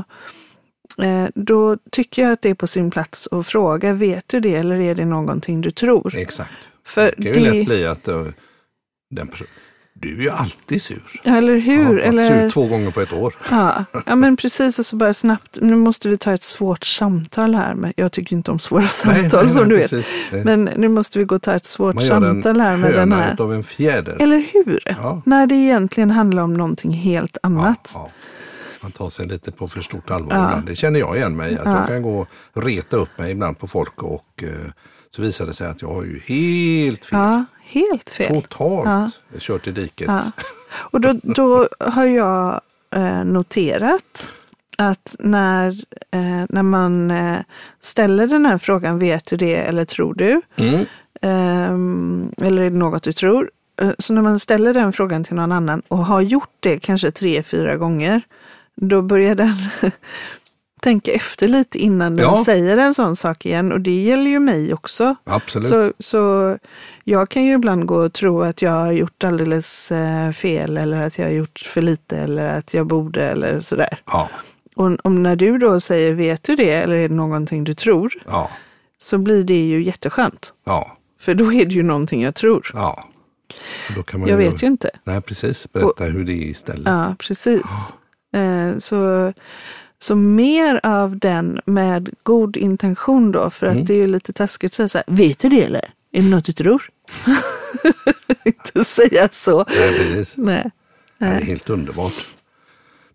eh, 0.98 1.28
då 1.34 1.76
tycker 1.90 2.22
jag 2.22 2.32
att 2.32 2.42
det 2.42 2.48
är 2.48 2.54
på 2.54 2.66
sin 2.66 2.90
plats 2.90 3.28
att 3.32 3.46
fråga, 3.46 3.92
vet 3.92 4.28
du 4.28 4.40
det 4.40 4.54
eller 4.54 4.80
är 4.80 4.94
det 4.94 5.04
någonting 5.04 5.60
du 5.60 5.70
tror? 5.70 6.16
Exakt. 6.16 6.52
För 6.84 7.14
Det 7.16 7.32
kan 7.32 7.42
ju 7.42 7.50
lätt 7.50 7.66
bli 7.66 7.86
att 7.86 8.08
uh, 8.08 8.26
den 9.10 9.28
personen, 9.28 9.50
du 10.02 10.16
är 10.18 10.22
ju 10.22 10.30
alltid 10.30 10.82
sur. 10.82 11.02
eller 11.24 11.56
hur? 11.56 11.98
Ja, 11.98 12.04
eller... 12.04 12.28
Sur 12.42 12.50
två 12.50 12.66
gånger 12.66 12.90
på 12.90 13.00
ett 13.00 13.12
år. 13.12 13.34
Ja, 13.50 13.84
ja 14.06 14.14
men 14.16 14.36
precis 14.36 14.78
och 14.78 14.86
så 14.86 14.96
bara 14.96 15.14
snabbt, 15.14 15.58
nu 15.60 15.76
måste 15.76 16.08
vi 16.08 16.16
ta 16.18 16.32
ett 16.34 16.44
svårt 16.44 16.84
samtal 16.84 17.54
här. 17.54 17.74
Med, 17.74 17.92
jag 17.96 18.12
tycker 18.12 18.36
inte 18.36 18.50
om 18.50 18.58
svåra 18.58 18.86
samtal 18.88 19.48
som 19.48 19.68
du 19.68 19.76
vet. 19.76 19.90
precis. 19.90 20.12
Det- 20.30 20.44
Men 20.44 20.64
nu 20.76 20.88
måste 20.88 21.18
vi 21.18 21.24
gå 21.24 21.34
och 21.34 21.42
ta 21.42 21.52
ett 21.54 21.66
svårt 21.66 22.02
samtal 22.02 22.60
här 22.60 22.76
med 22.76 22.94
den 22.94 23.12
här. 23.12 23.32
utav 23.32 23.54
en 23.54 23.64
fjäder. 23.64 24.16
Eller 24.20 24.44
hur? 24.52 24.80
Ja. 24.84 25.22
När 25.26 25.46
det 25.46 25.54
egentligen 25.54 26.10
handlar 26.10 26.42
om 26.42 26.54
någonting 26.54 26.92
helt 26.92 27.36
annat. 27.42 27.90
Ja. 27.94 28.10
Man 28.80 28.92
tar 28.92 29.10
sig 29.10 29.26
lite 29.26 29.52
på 29.52 29.68
för 29.68 29.80
stort 29.80 30.10
allvar 30.10 30.28
ibland. 30.44 30.66
Det 30.66 30.76
känner 30.76 31.00
jag 31.00 31.16
igen 31.16 31.36
mig. 31.36 31.58
Att 31.58 31.64
Ja. 31.64 31.78
jag 31.78 31.86
kan 31.86 32.02
gå 32.02 32.26
och 32.52 32.62
reta 32.64 32.96
upp 32.96 33.18
mig 33.18 33.32
ibland 33.32 33.58
på 33.58 33.66
folk 33.66 34.02
och 34.02 34.42
eh, 34.42 34.48
så 35.16 35.22
visar 35.22 35.46
det 35.46 35.54
sig 35.54 35.66
att 35.68 35.82
jag 35.82 35.88
har 35.88 36.02
ju 36.04 36.20
helt 36.26 37.04
fel. 37.04 37.18
Ja, 37.18 37.44
helt 37.72 38.10
fel. 38.10 38.42
Totalt 38.42 39.18
kört 39.38 39.66
i 39.66 39.70
diket. 39.72 40.08
Ja. 40.08 40.22
Och 40.74 41.00
då, 41.00 41.12
då 41.22 41.68
har 41.80 42.06
jag 42.06 42.60
eh, 42.96 43.24
noterat 43.24 44.30
att 44.78 45.16
när, 45.18 45.68
eh, 46.10 46.44
när 46.48 46.62
man 46.62 47.10
eh, 47.10 47.38
ställer 47.80 48.26
den 48.26 48.46
här 48.46 48.58
frågan, 48.58 48.98
vet 48.98 49.26
du 49.26 49.36
det 49.36 49.56
eller 49.56 49.84
tror 49.84 50.14
du? 50.14 50.40
Mm. 50.56 50.86
Ehm, 51.22 52.32
eller 52.42 52.62
är 52.62 52.70
det 52.70 52.76
något 52.76 53.02
du 53.02 53.12
tror? 53.12 53.50
Eh, 53.82 53.90
Så 53.98 54.12
när 54.14 54.22
man 54.22 54.38
ställer 54.40 54.74
den 54.74 54.92
frågan 54.92 55.24
till 55.24 55.34
någon 55.34 55.52
annan 55.52 55.82
och 55.88 55.98
har 55.98 56.20
gjort 56.20 56.56
det 56.60 56.78
kanske 56.80 57.10
tre, 57.10 57.42
fyra 57.42 57.76
gånger, 57.76 58.22
då 58.74 59.02
börjar 59.02 59.34
den 59.34 59.54
tänka 60.82 61.12
efter 61.12 61.48
lite 61.48 61.78
innan 61.78 62.16
den 62.16 62.24
Ja. 62.26 62.42
säger 62.44 62.76
en 62.76 62.94
sån 62.94 63.16
sak 63.16 63.46
igen. 63.46 63.72
Och 63.72 63.80
det 63.80 64.00
gäller 64.02 64.30
ju 64.30 64.38
mig 64.38 64.74
också. 64.74 65.14
Absolut. 65.24 65.68
Så, 65.68 65.92
så 65.98 66.58
jag 67.04 67.28
kan 67.28 67.44
ju 67.44 67.54
ibland 67.54 67.86
gå 67.86 67.96
och 67.96 68.12
tro 68.12 68.42
att 68.42 68.62
jag 68.62 68.70
har 68.70 68.92
gjort 68.92 69.24
alldeles 69.24 69.92
eh, 69.92 70.32
fel 70.32 70.76
eller 70.76 71.02
att 71.02 71.18
jag 71.18 71.24
har 71.26 71.32
gjort 71.32 71.58
för 71.66 71.82
lite 71.82 72.16
eller 72.16 72.46
att 72.58 72.74
jag 72.74 72.86
borde 72.86 73.22
eller 73.24 73.60
sådär. 73.60 73.98
Ja, 74.06 74.28
Och 74.76 74.96
om 75.04 75.22
när 75.22 75.36
du 75.36 75.58
då 75.58 75.80
säger 75.80 76.14
vet 76.14 76.42
du 76.42 76.56
det 76.56 76.70
eller 76.72 76.96
är 76.96 77.08
det 77.08 77.14
någonting 77.14 77.64
du 77.64 77.74
tror 77.74 78.12
ja, 78.26 78.50
så 78.98 79.18
blir 79.18 79.44
det 79.44 79.66
ju 79.68 79.82
jätteskönt. 79.82 80.52
ja, 80.64 80.96
För 81.20 81.34
då 81.34 81.52
är 81.52 81.64
det 81.66 81.74
ju 81.74 81.82
någonting 81.82 82.22
jag 82.22 82.34
tror. 82.34 82.70
ja. 82.74 83.04
Och 83.88 83.94
Då 83.94 84.02
kan 84.02 84.20
man 84.20 84.28
Jag 84.28 84.36
vet 84.36 84.62
ju 84.62 84.66
inte. 84.66 84.90
Nej, 85.04 85.20
precis. 85.20 85.72
Berätta 85.72 86.04
hur 86.04 86.24
det 86.24 86.32
är 86.32 86.46
istället. 86.50 86.82
Ja, 86.86 87.14
precis. 87.18 87.62
Eh, 88.34 88.78
så, 88.78 89.32
så 90.02 90.14
mer 90.16 90.80
av 90.82 91.18
den 91.18 91.60
med 91.66 92.10
god 92.22 92.56
intention 92.56 93.32
då, 93.32 93.50
för 93.50 93.66
att 93.66 93.72
Mm. 93.72 93.84
det 93.84 93.92
är 93.94 93.98
ju 93.98 94.06
lite 94.06 94.32
taskigt 94.32 94.70
att 94.70 94.74
säga 94.74 94.88
så 94.88 94.98
här, 94.98 95.04
vet 95.16 95.38
du 95.38 95.48
det 95.48 95.64
eller? 95.64 95.90
Är 96.12 96.22
det 96.22 96.28
något 96.28 96.44
du 96.44 96.52
tror? 96.52 96.82
Inte 98.44 98.84
säga 98.84 99.28
så. 99.32 99.64
Nej, 99.68 99.98
precis. 99.98 100.36
Nej. 100.36 100.70
Det 101.18 101.24
är 101.26 101.40
helt 101.40 101.70
underbart. 101.70 102.12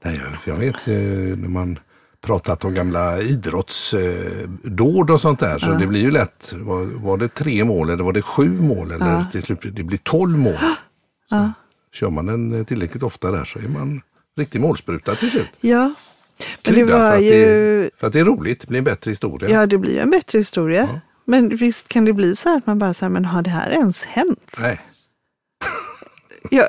Nej, 0.04 0.22
jag- 0.32 0.42
för 0.42 0.52
jag 0.52 0.58
vet 0.58 0.88
eh, 0.88 0.94
när 1.38 1.48
man 1.50 1.80
pratat 2.22 2.66
om 2.66 2.74
gamla 2.74 3.22
idrottsdåd 3.22 5.12
och 5.12 5.22
sånt 5.22 5.40
där. 5.40 5.60
Så 5.60 5.72
det 5.72 5.88
blir 5.88 6.02
ju 6.02 6.12
lätt, 6.12 6.54
var, 6.58 6.84
var 6.86 7.18
det 7.18 7.28
tre 7.28 7.64
mål 7.66 7.90
eller 7.90 8.04
var 8.04 8.14
det 8.14 8.22
sju 8.22 8.50
mål? 8.62 8.92
Eller 8.92 9.06
Ja. 9.10 9.26
till 9.32 9.44
slut, 9.44 9.60
det 9.74 9.84
blir 9.84 9.98
tolv 9.98 10.38
mål. 10.38 10.54
Så 11.30 11.36
Ja. 11.36 11.52
Kör 11.94 12.10
man 12.10 12.26
den 12.26 12.54
eh, 12.60 12.64
tillräckligt 12.66 13.04
ofta 13.04 13.32
där 13.32 13.46
så 13.46 13.60
är 13.60 13.68
man 13.68 14.02
riktig 14.38 14.62
målspruta 14.62 15.16
till 15.16 15.32
slut. 15.32 15.50
Ja, 15.62 15.94
Krydda 16.62 16.88
för, 16.88 17.16
att 17.16 17.24
ju... 17.24 17.84
det, 17.84 17.90
för 17.98 18.08
att 18.08 18.14
det 18.14 18.20
är 18.20 18.26
roligt, 18.26 18.62
det 18.62 18.68
blir 18.68 18.78
en 18.78 18.84
bättre 18.84 19.12
historia. 19.12 19.50
Ja, 19.50 19.66
det 19.66 19.78
blir 19.78 20.00
en 20.00 20.10
bättre 20.10 20.38
historia. 20.38 20.90
Ja. 20.94 21.00
Men 21.26 21.56
visst 21.56 21.88
kan 21.88 22.06
det 22.06 22.14
bli 22.14 22.36
så 22.36 22.50
här 22.50 22.58
att 22.58 22.66
man 22.66 22.80
bara 22.80 22.94
säger, 22.94 23.10
men 23.10 23.26
har 23.26 23.42
det 23.42 23.50
här 23.50 23.70
ens 23.70 24.04
hänt? 24.04 24.56
Nej. 24.60 24.82
Ja. 26.52 26.68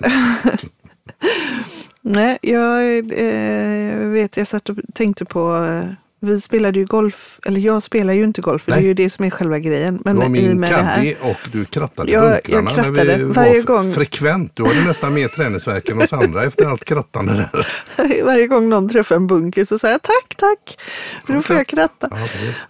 Nej, 2.00 2.38
jag 2.42 2.98
eh, 2.98 3.96
vet, 4.08 4.36
jag 4.36 4.46
satt 4.46 4.68
och 4.68 4.76
tänkte 4.94 5.24
på, 5.24 5.64
eh, 5.64 5.92
vi 6.20 6.40
spelade 6.40 6.78
ju 6.78 6.84
golf, 6.86 7.40
eller 7.46 7.60
jag 7.60 7.82
spelar 7.82 8.12
ju 8.12 8.24
inte 8.24 8.40
golf, 8.40 8.62
för 8.62 8.70
det 8.70 8.76
är 8.76 8.80
Nej. 8.80 8.88
ju 8.88 8.94
det 8.94 9.10
som 9.10 9.24
är 9.24 9.30
själva 9.30 9.58
grejen. 9.58 10.02
Men 10.04 10.16
Du 10.16 10.22
var 10.22 10.28
min 10.28 10.60
med 10.60 10.70
caddy 10.70 11.14
och 11.22 11.36
du 11.52 11.64
krattade 11.64 12.12
Jag- 12.12 12.24
jag 12.24 12.32
bunklarna 12.32 12.62
när 12.70 12.74
krattade 12.74 13.16
vi 13.16 13.22
varje 13.24 13.52
var 13.62 13.62
gång. 13.62 13.92
frekvent. 13.92 14.56
Du 14.56 14.64
hade 14.64 14.84
nästan 14.84 15.14
mer 15.14 15.28
träningsvärk 15.28 15.88
än 15.88 16.02
oss 16.02 16.12
andra 16.12 16.44
efter 16.44 16.66
allt 16.66 16.84
krattande 16.84 17.48
där. 17.96 18.22
varje 18.24 18.46
gång 18.46 18.68
någon 18.68 18.88
träffar 18.88 19.16
en 19.16 19.26
bunker 19.26 19.64
så 19.64 19.78
säger 19.78 19.94
jag 19.94 20.02
tack, 20.02 20.34
tack, 20.36 20.78
för 21.26 21.32
då 21.34 21.42
får 21.42 21.56
jag 21.56 21.66
kratta. 21.66 22.10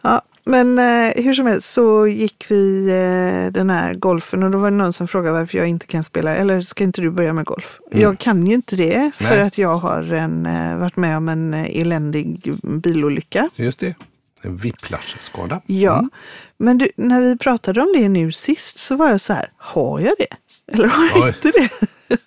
Ja, 0.03 0.23
men 0.49 0.79
eh, 0.79 1.25
hur 1.25 1.35
som 1.35 1.47
helst 1.47 1.73
så 1.73 2.07
gick 2.07 2.47
vi 2.49 2.89
eh, 2.89 3.53
den 3.53 3.71
här 3.71 3.95
golfen 3.95 4.43
och 4.43 4.51
då 4.51 4.59
var 4.59 4.71
det 4.71 4.77
någon 4.77 4.93
som 4.93 5.09
frågade 5.09 5.39
varför 5.41 5.59
jag 5.59 5.67
inte 5.67 5.87
kan 5.87 6.05
spela, 6.05 6.37
eller 6.37 6.61
ska 6.61 6.85
inte 6.85 7.01
du 7.01 7.11
börja 7.11 7.33
med 7.33 7.45
golf? 7.45 7.79
Jag 7.91 8.19
kan 8.19 8.47
ju 8.47 8.55
inte 8.55 8.77
det 8.77 9.11
för 9.15 9.25
Nej. 9.37 9.41
att 9.41 9.59
jag 9.59 9.77
har 9.77 10.13
en, 10.13 10.47
eh, 10.47 10.77
varit 10.79 10.97
med 10.97 11.17
om 11.17 11.29
en 11.29 11.55
eh, 11.55 11.81
eländig 11.81 12.55
bilolycka. 12.63 13.51
Just 13.57 13.81
det. 13.81 13.95
En 14.43 14.57
whiplash-skada. 14.57 15.61
Ja, 15.67 15.99
Mm. 15.99 16.11
men 16.57 16.79
du, 16.79 16.91
när 16.97 17.21
vi 17.21 17.37
pratade 17.39 17.81
om 17.81 17.93
det 17.97 18.09
nu 18.09 18.33
sist 18.33 18.79
så 18.79 18.97
var 18.97 19.11
jag 19.11 19.21
så 19.21 19.33
här, 19.33 19.51
har 19.57 20.01
jag 20.01 20.13
det? 20.19 20.37
Eller 20.73 20.89
har 20.89 21.05
jag 21.07 21.23
Oj. 21.23 21.29
inte 21.29 21.51
det? 21.61 21.69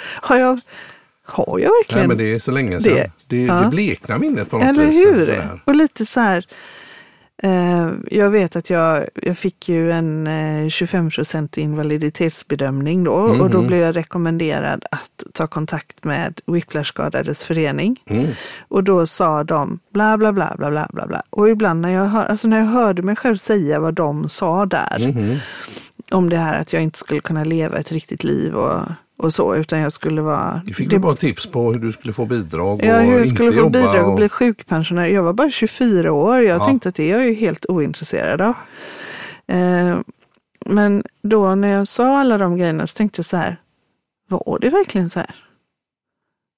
har 0.00 0.36
jag, 0.36 0.60
har 1.22 1.58
jag 1.58 1.70
verkligen 1.70 1.98
Nej, 1.98 2.08
men 2.08 2.18
det 2.18 2.34
är 2.34 2.38
så 2.38 2.50
länge 2.50 2.80
sedan. 2.80 2.92
det. 2.94 3.10
Det, 3.26 3.36
det, 3.36 3.42
Ja. 3.42 3.68
bleknar 3.70 4.18
minnet 4.18 4.50
på 4.50 4.58
något 4.58 4.66
Eller 4.66 4.86
hur? 4.92 5.60
Och 5.64 5.74
lite 5.74 6.06
så 6.06 6.20
här. 6.20 6.46
Eh, 7.42 7.88
jag 8.10 8.30
vet 8.30 8.56
att 8.56 8.70
jag, 8.70 9.06
jag 9.22 9.38
fick 9.38 9.68
ju 9.68 9.92
en 9.92 10.26
eh, 10.26 10.66
25% 10.66 11.58
invaliditetsbedömning 11.58 13.04
då 13.04 13.12
och 13.12 13.50
då 13.50 13.58
Mhm. 13.58 13.66
blev 13.66 13.80
jag 13.80 13.96
rekommenderad 13.96 14.84
att 14.90 15.22
ta 15.34 15.46
kontakt 15.46 16.04
med 16.04 16.40
Whiplash-skadades 16.46 17.44
förening. 17.44 17.96
Mm. 18.10 18.26
Och 18.68 18.84
då 18.84 19.06
sa 19.06 19.44
de 19.44 19.78
bla 19.92 20.16
bla 20.18 20.32
bla 20.32 20.54
bla 20.58 20.70
bla 20.70 20.86
bla 20.92 21.06
bla. 21.06 21.22
Och 21.30 21.50
ibland 21.50 21.80
när 21.80 21.90
jag, 21.90 22.04
hör, 22.04 22.24
alltså 22.24 22.48
när 22.48 22.58
jag 22.58 22.66
hörde 22.66 23.02
mig 23.02 23.16
själv 23.16 23.36
säga 23.36 23.80
vad 23.80 23.94
de 23.94 24.28
sa 24.28 24.66
där 24.66 24.98
Mhm. 25.12 25.38
om 26.10 26.28
det 26.28 26.36
här 26.36 26.54
att 26.60 26.72
jag 26.72 26.82
inte 26.82 26.98
skulle 26.98 27.20
kunna 27.20 27.44
leva 27.44 27.78
ett 27.78 27.92
riktigt 27.92 28.24
liv 28.24 28.54
och, 28.54 28.80
och 29.18 29.34
så, 29.34 29.54
utan 29.56 29.78
jag 29.78 29.92
skulle 29.92 30.20
vara... 30.22 30.62
Du 30.66 30.74
fick 30.74 30.90
det- 30.90 30.98
bara 30.98 31.16
tips 31.16 31.46
på 31.46 31.72
hur 31.72 31.80
du 31.80 31.92
skulle 31.92 32.12
få 32.12 32.26
bidrag 32.26 32.80
Ja, 32.84 32.96
och 32.96 33.02
hur 33.02 33.18
jag 33.18 33.28
skulle 33.28 33.52
få 33.52 33.68
bidrag 33.68 34.02
och 34.04 34.10
och- 34.10 34.16
bli 34.16 34.28
sjukpensionär. 34.28 35.06
Jag 35.06 35.22
var 35.22 35.32
bara 35.32 35.50
24 35.50 36.12
år. 36.12 36.38
Jag 36.42 36.60
Ja. 36.60 36.64
tänkte 36.66 36.88
att 36.88 36.94
det 36.94 37.10
är 37.10 37.16
jag 37.18 37.26
ju 37.26 37.34
helt 37.34 37.66
ointresserad 37.68 38.40
av. 38.40 38.54
Eh, 39.46 39.98
men 40.66 41.02
då 41.22 41.54
när 41.54 41.68
jag 41.68 41.88
sa 41.88 42.18
alla 42.20 42.38
de 42.38 42.56
grejerna 42.56 42.86
så 42.86 42.96
tänkte 42.96 43.18
jag 43.18 43.26
så 43.26 43.36
här, 43.36 43.56
var 44.28 44.58
det 44.60 44.70
verkligen 44.70 45.10
så 45.10 45.18
här? 45.18 45.34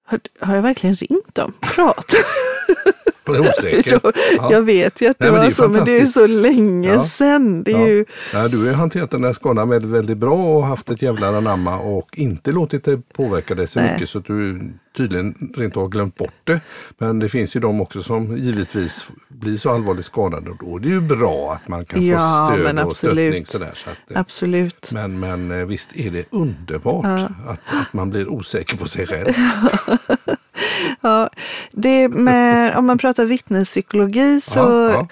Har, 0.07 0.21
har 0.41 0.55
jag 0.55 0.63
verkligen 0.63 0.97
ringt 0.97 1.35
dem? 1.35 1.53
Prat? 1.61 2.15
Jag 3.37 3.47
är 3.47 3.51
osäker. 3.51 4.01
Ja. 4.37 4.53
Jag 4.53 4.63
vet 4.63 5.01
ju 5.03 5.07
att 5.11 5.19
det 5.19 5.25
Nej, 5.25 5.33
det 5.33 5.39
var 5.39 5.47
är 5.47 5.51
så, 5.51 5.69
men 5.69 5.85
det 5.85 6.01
är 6.01 6.07
så 6.07 6.27
länge 6.27 6.95
Ja. 6.95 7.05
sedan. 7.05 7.63
Det 7.63 7.73
är 7.73 7.79
Ja. 7.79 7.87
ju, 7.89 8.05
Nej, 8.35 8.51
du 8.51 8.67
har 8.67 8.73
hanterat 8.75 9.11
den 9.11 9.23
där 9.23 9.33
skadan 9.33 9.69
väldigt, 9.69 9.91
väldigt 9.91 10.19
bra 10.19 10.35
och 10.57 10.67
haft 10.67 10.91
ett 10.91 11.03
jävla 11.03 11.29
anamma 11.29 11.79
och 11.79 12.19
inte 12.19 12.53
låtit 12.53 12.85
det 12.85 13.01
påverka 13.13 13.55
dig 13.55 13.67
så 13.67 13.81
Nej. 13.81 13.93
mycket 13.93 14.09
så 14.09 14.19
att 14.19 14.25
du 14.25 14.61
tydligen 14.97 15.53
rent 15.57 15.75
har 15.75 15.89
glömt 15.89 16.17
bort 16.17 16.35
det. 16.45 16.61
Men 16.99 17.19
det 17.19 17.29
finns 17.29 17.57
ju 17.57 17.61
de 17.61 17.81
också 17.81 18.03
som 18.03 18.37
givetvis 18.37 19.05
blir 19.29 19.57
så 19.57 19.71
allvarligt 19.71 20.05
skadade 20.05 20.51
och 20.51 20.57
då 20.59 20.77
är 20.77 20.81
det 20.81 20.89
ju 20.89 21.01
bra 21.01 21.53
att 21.63 21.69
man 21.69 21.85
kan 21.85 22.07
Ja, 22.07 22.51
få 22.55 22.61
stöd 22.61 22.79
och 22.87 22.97
stöttning. 22.97 23.47
Sådär, 23.47 23.71
så 23.75 23.91
att, 23.91 24.11
eh, 24.11 24.21
absolut. 24.21 24.91
men, 24.95 25.21
men 25.21 25.51
eh, 25.61 25.67
visst 25.67 25.91
är 25.97 26.11
det 26.11 26.25
underbart 26.31 27.05
Ja. 27.07 27.29
att, 27.49 27.59
att 27.81 27.93
man 27.93 28.11
blir 28.11 28.29
osäker 28.29 28.77
på 28.77 28.89
sig 28.89 29.07
själv. 29.07 29.33
Ja, 31.01 31.31
det 31.73 32.09
med, 32.09 32.77
om 32.77 32.87
man 32.87 32.99
pratar 32.99 33.25
vittnespsykologi 33.27 34.41
så 34.41 34.59
Ja, 34.59 34.91
ja. 34.93 35.09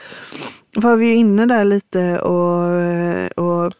var 0.76 0.96
vi 0.96 1.06
ju 1.06 1.14
inne 1.14 1.46
där 1.46 1.64
lite 1.64 2.18
och, 2.20 3.44
och 3.44 3.72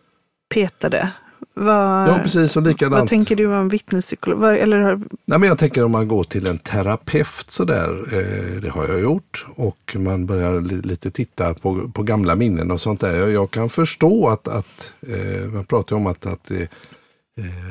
petade. 0.55 1.11
Vad, 1.55 2.09
ja, 2.09 2.19
precis. 2.23 2.57
Och 2.57 2.63
likadant. 2.63 3.01
vad 3.01 3.09
tänker 3.09 3.37
du 3.37 3.47
om 3.57 3.69
vittnespsykolog? 3.69 4.39
Vad, 4.39 4.55
eller, 4.57 4.79
har- 4.79 4.97
Nej, 5.27 5.39
men 5.39 5.43
jag 5.43 5.59
tänker 5.59 5.85
om 5.85 5.93
man 5.93 6.09
går 6.09 6.25
till 6.25 6.47
en 6.47 6.59
terapeut 6.59 7.45
sådär, 7.51 8.05
eh, 8.13 8.61
det 8.63 8.69
har 8.71 8.89
jag 8.89 9.01
gjort. 9.01 9.47
Och 9.55 9.97
man 9.99 10.27
börjar 10.27 10.61
li- 10.61 10.81
lite 10.83 11.11
titta 11.11 11.55
på, 11.55 11.91
på 11.95 12.03
gamla 12.03 12.35
minnen 12.35 12.71
och 12.71 12.81
sånt 12.81 13.01
där. 13.01 13.19
Jag, 13.19 13.31
jag 13.31 13.51
kan 13.51 13.69
förstå 13.71 14.29
att, 14.29 14.49
att 14.49 14.93
eh, 15.09 15.43
man 15.53 15.65
pratar 15.65 15.97
om 15.97 16.07
att, 16.07 16.27
att 16.27 16.51
eh, 16.51 16.67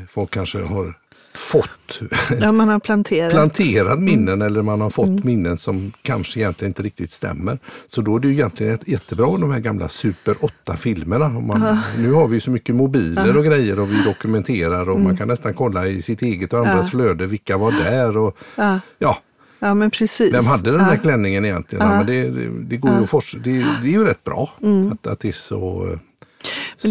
folk 0.10 0.32
kanske 0.32 0.62
har 0.64 0.94
fått 1.38 2.00
ja, 2.42 2.52
man 2.52 2.70
har 2.70 2.80
planterat. 2.80 3.32
planterad 3.32 4.00
minnen 4.02 4.42
eller 4.42 4.62
man 4.62 4.82
har 4.82 4.90
fått 4.90 5.24
minnen 5.24 5.58
som 5.58 5.92
kanske 6.02 6.40
egentligen 6.40 6.70
inte 6.70 6.84
riktigt 6.84 7.12
stämmer. 7.12 7.60
Så 7.88 8.02
då 8.02 8.16
är 8.16 8.20
det 8.20 8.28
ju 8.28 8.34
egentligen 8.34 8.74
ett, 8.74 8.88
jättebra 8.88 9.38
de 9.38 9.52
här 9.52 9.60
gamla 9.60 9.88
Super 9.90 10.34
8-filmerna. 10.66 11.26
Om 11.26 11.48
man, 11.48 11.78
Nu 11.98 12.12
har 12.12 12.28
vi 12.28 12.40
så 12.40 12.52
mycket 12.52 12.76
mobiler 12.76 13.38
och 13.38 13.44
grejer 13.46 13.80
och 13.80 13.92
vi 13.92 14.04
dokumenterar 14.04 14.90
och 14.90 15.00
man 15.00 15.18
kan 15.18 15.28
nästan 15.28 15.54
kolla 15.54 15.88
i 15.88 16.02
sitt 16.02 16.22
eget 16.22 16.54
och 16.54 16.60
andras 16.60 16.86
Ja. 16.86 16.90
flöde. 16.92 17.26
Vilka 17.26 17.58
var 17.58 17.72
där? 17.72 18.18
Och, 18.18 18.38
Ja, 18.56 18.80
ja, 19.00 19.18
ja, 19.60 19.74
men 19.74 19.92
precis. 19.92 20.34
vem 20.34 20.46
hade 20.46 20.72
den 20.72 20.82
ja. 20.82 20.90
där 20.90 20.98
klänningen 20.98 21.46
egentligen? 21.46 21.86
Ja. 21.86 21.92
Ja. 21.92 21.98
men 21.98 22.06
det, 22.08 22.50
det, 22.70 22.78
går 22.78 22.92
ju 22.92 23.04
att 23.04 23.10
forska, 23.10 23.38
det, 23.44 23.52
det 23.82 23.88
är 23.88 23.92
ju 23.92 24.06
rätt 24.06 24.24
bra 24.24 24.50
Mm. 24.64 24.92
att, 24.92 25.08
att 25.08 25.20
det 25.20 25.28
är 25.28 25.32
så, 25.32 25.90
eh, 25.94 26.00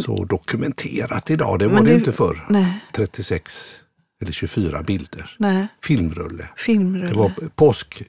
så 0.01 0.25
dokumenterat 0.25 1.31
idag. 1.31 1.59
Det 1.59 1.67
var 1.67 1.75
Men 1.75 1.83
det 1.85 1.89
det- 1.89 1.93
ju 1.93 1.99
inte 1.99 2.13
förr. 2.13 2.47
Nej, 2.49 2.81
36 2.95 3.75
eller 4.23 4.33
24 4.33 4.83
bilder. 4.83 5.37
nej. 5.39 5.69
Filmrulle. 5.83 6.49
Filmrulle. 6.57 7.09
Det 7.09 7.15
var 7.15 7.33
påsk 7.55 8.03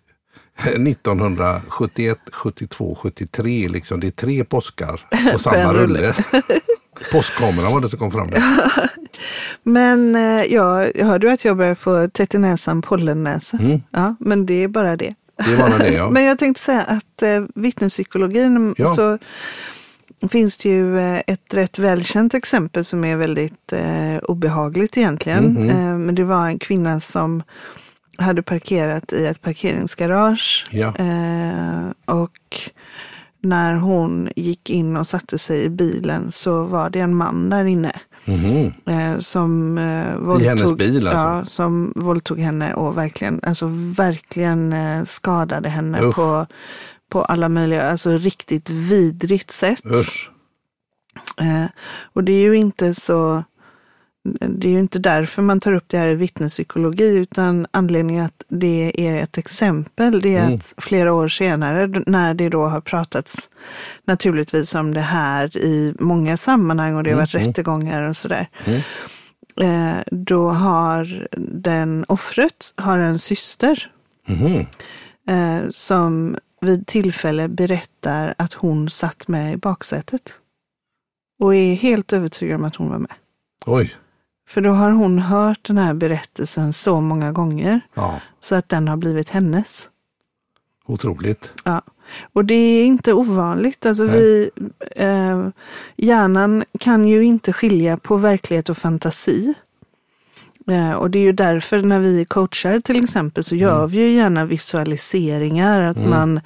1971, 0.58 2.18
72, 2.32 2.98
73. 3.02 3.68
Liksom. 3.68 4.00
Det 4.00 4.08
är 4.08 4.12
tre 4.12 4.44
påskar 4.44 5.02
på 5.32 5.40
samma 5.40 5.74
rulle. 5.74 6.16
Påskkameran 7.12 7.74
var 7.74 7.82
det 7.82 7.90
som 7.90 8.00
kom 8.00 8.12
fram 8.12 8.30
där. 8.30 8.44
Men 9.64 10.16
eh, 10.16 10.44
ja, 10.44 10.86
hörde 10.96 11.28
du 11.28 11.32
att 11.32 11.46
jag 11.46 11.58
börjar 11.58 11.76
få 11.76 12.08
tätt 12.10 12.34
i 12.34 12.38
näsan, 12.38 12.82
pollennäsa? 12.82 13.58
Mm. 13.58 13.82
Ja, 13.92 14.16
men 14.20 14.46
det 14.46 14.64
är 14.64 14.68
bara 14.68 14.96
det. 14.96 15.16
Det 15.46 15.70
nog 15.70 15.80
det 15.80 15.94
ja. 15.94 16.10
Men 16.12 16.24
jag 16.24 16.40
tänkte 16.40 16.64
säga 16.64 16.82
att 16.82 17.22
eh, 17.22 17.44
vittnespsykologin 17.56 18.76
Ja. 18.78 18.88
så 18.88 19.18
finns 20.30 20.58
det 20.58 20.70
ju 20.70 21.00
eh, 21.00 21.22
ett 21.28 21.54
rätt 21.54 21.80
välkänt 21.80 22.34
exempel 22.34 22.86
som 22.86 23.04
är 23.04 23.16
väldigt 23.16 23.74
eh, 23.74 24.18
obehagligt 24.18 24.98
egentligen. 24.98 25.54
Mhm. 25.54 25.70
Eh, 25.70 25.98
men 25.98 26.16
det 26.16 26.24
var 26.24 26.48
en 26.48 26.60
kvinna 26.60 27.00
som 27.00 27.44
hade 28.18 28.42
parkerat 28.42 29.14
i 29.14 29.26
ett 29.26 29.42
parkeringsgarage. 29.42 30.68
Ja. 30.72 30.96
Eh, 30.96 31.92
och 32.06 32.70
när 33.42 33.74
hon 33.74 34.30
gick 34.36 34.70
in 34.70 34.98
och 34.98 35.08
satte 35.08 35.38
sig 35.38 35.64
i 35.64 35.70
bilen 35.70 36.32
så 36.32 36.64
var 36.64 36.90
det 36.90 37.00
en 37.00 37.16
man 37.16 37.50
där 37.50 37.66
inne. 37.66 37.92
Mhm. 38.26 38.74
Eh, 38.86 39.20
som 39.20 39.78
eh, 39.78 40.16
våldtog, 40.18 40.48
hennes 40.48 40.74
bil, 40.74 41.08
alltså? 41.08 41.26
Ja, 41.26 41.46
som 41.46 41.94
våldtog 41.96 42.40
henne 42.40 42.74
och 42.74 42.98
verkligen, 42.98 43.40
alltså 43.44 43.66
verkligen 43.98 44.74
eh, 44.74 45.04
skadade 45.06 45.70
henne 45.70 46.02
Usch. 46.02 46.16
på, 46.16 46.46
på 47.10 47.24
alla 47.24 47.50
möjliga, 47.50 47.90
alltså 47.92 48.18
riktigt 48.18 48.70
vidrigt 48.70 49.52
sätt. 49.52 49.86
Eh, 51.42 51.66
och 52.14 52.24
det 52.24 52.32
är 52.32 52.42
ju 52.44 52.54
inte 52.58 52.94
så, 52.94 53.44
det 54.40 54.68
är 54.68 54.72
ju 54.72 54.80
inte 54.80 55.00
därför 55.00 55.42
man 55.42 55.60
tar 55.60 55.74
upp 55.74 55.84
det 55.88 55.98
här 55.98 56.08
i 56.08 56.16
vittnespsykologi, 56.16 57.18
utan 57.18 57.68
anledningen 57.72 58.26
att 58.26 58.44
det 58.48 59.08
är 59.08 59.24
ett 59.24 59.38
exempel, 59.38 60.22
det 60.22 60.36
är 60.36 60.44
Mm. 60.44 60.56
att 60.56 60.74
flera 60.78 61.14
år 61.14 61.28
senare, 61.28 62.04
när 62.06 62.34
det 62.34 62.50
då 62.50 62.66
har 62.66 62.82
pratats 62.82 63.50
naturligtvis 64.06 64.76
om 64.76 64.94
det 64.94 65.02
här 65.02 65.58
i 65.58 65.94
många 66.00 66.38
sammanhang 66.38 66.96
och 66.96 67.04
det 67.04 67.10
har 67.10 67.14
Mm, 67.14 67.22
varit 67.24 67.36
mm. 67.36 67.48
rättegångar 67.48 68.08
och 68.10 68.18
sådär. 68.18 68.48
Mm. 68.66 68.82
Eh, 69.62 70.04
då 70.12 70.50
har 70.50 71.28
den 71.38 72.06
offret 72.08 72.74
har 72.76 72.98
en 72.98 73.20
syster 73.20 73.92
eh, 75.30 75.70
som 75.72 76.38
vid 76.62 76.88
tillfälle 76.88 77.48
berättar 77.48 78.36
att 78.38 78.54
hon 78.54 78.90
satt 78.90 79.28
med 79.28 79.54
i 79.54 79.58
baksätet. 79.58 80.34
Och 81.40 81.56
är 81.56 81.76
helt 81.76 82.14
övertygad 82.14 82.56
om 82.56 82.64
att 82.66 82.76
hon 82.76 82.90
var 82.90 82.98
med. 83.00 83.14
Oj. 83.66 83.96
För 84.48 84.62
då 84.62 84.70
har 84.70 84.92
hon 84.92 85.20
hört 85.20 85.68
den 85.68 85.78
här 85.78 85.94
berättelsen 85.94 86.74
så 86.74 87.02
många 87.02 87.32
gånger 87.32 87.82
Ja, 87.94 88.22
så 88.40 88.56
att 88.56 88.70
den 88.70 88.88
har 88.88 88.98
blivit 88.98 89.30
hennes. 89.30 89.90
otroligt. 90.86 91.52
Ja. 91.64 91.82
Och 92.34 92.46
det 92.46 92.54
är 92.54 92.86
inte 92.86 93.14
ovanligt. 93.14 93.86
Alltså 93.86 94.04
Nej. 94.04 94.16
vi, 94.20 94.50
eh, 94.96 95.48
hjärnan 95.96 96.64
kan 96.80 97.08
ju 97.08 97.24
inte 97.24 97.54
skilja 97.54 97.98
på 97.98 98.18
verklighet 98.18 98.70
och 98.70 98.78
fantasi. 98.78 99.54
Eh, 100.72 100.92
och 100.92 101.12
det 101.12 101.20
är 101.20 101.24
ju 101.24 101.32
därför 101.32 101.80
när 101.80 102.00
vi 102.00 102.26
coachar 102.26 102.80
till 102.80 103.04
exempel 103.04 103.44
så 103.44 103.56
gör 103.56 103.88
vi 103.88 103.98
ju 103.98 104.12
gärna 104.12 104.46
visualiseringar. 104.46 105.82
Att 105.82 105.98
man, 106.10 106.40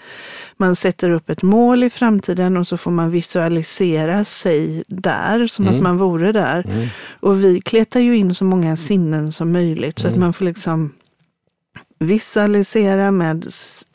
man 0.58 0.76
sätter 0.76 1.10
upp 1.10 1.30
ett 1.30 1.44
mål 1.44 1.84
i 1.84 1.90
framtiden 1.90 2.58
och 2.58 2.68
så 2.68 2.78
får 2.78 2.92
man 2.92 3.10
visualisera 3.10 4.24
sig 4.26 4.84
där 4.88 5.48
som 5.48 5.68
att 5.68 5.82
man 5.82 5.98
vore 5.98 6.32
där. 6.32 6.90
Och 7.20 7.44
vi 7.44 7.62
kletar 7.62 8.00
ju 8.00 8.18
in 8.18 8.34
så 8.34 8.46
många 8.46 8.76
sinnen 8.76 9.32
som 9.32 9.52
möjligt 9.52 10.00
så 10.00 10.08
att 10.08 10.18
man 10.18 10.34
får 10.34 10.46
liksom 10.46 10.92
visualisera 12.02 13.12
med 13.12 13.46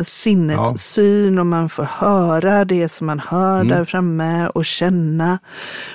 sinnets 0.02 0.70
Ja. 0.70 0.76
syn 0.76 1.38
och 1.38 1.46
man 1.46 1.68
får 1.68 1.84
höra 1.84 2.64
det 2.64 2.88
som 2.88 3.06
man 3.06 3.18
hör 3.20 3.64
där 3.64 3.84
framme 3.84 4.48
och 4.48 4.64
känna. 4.64 5.38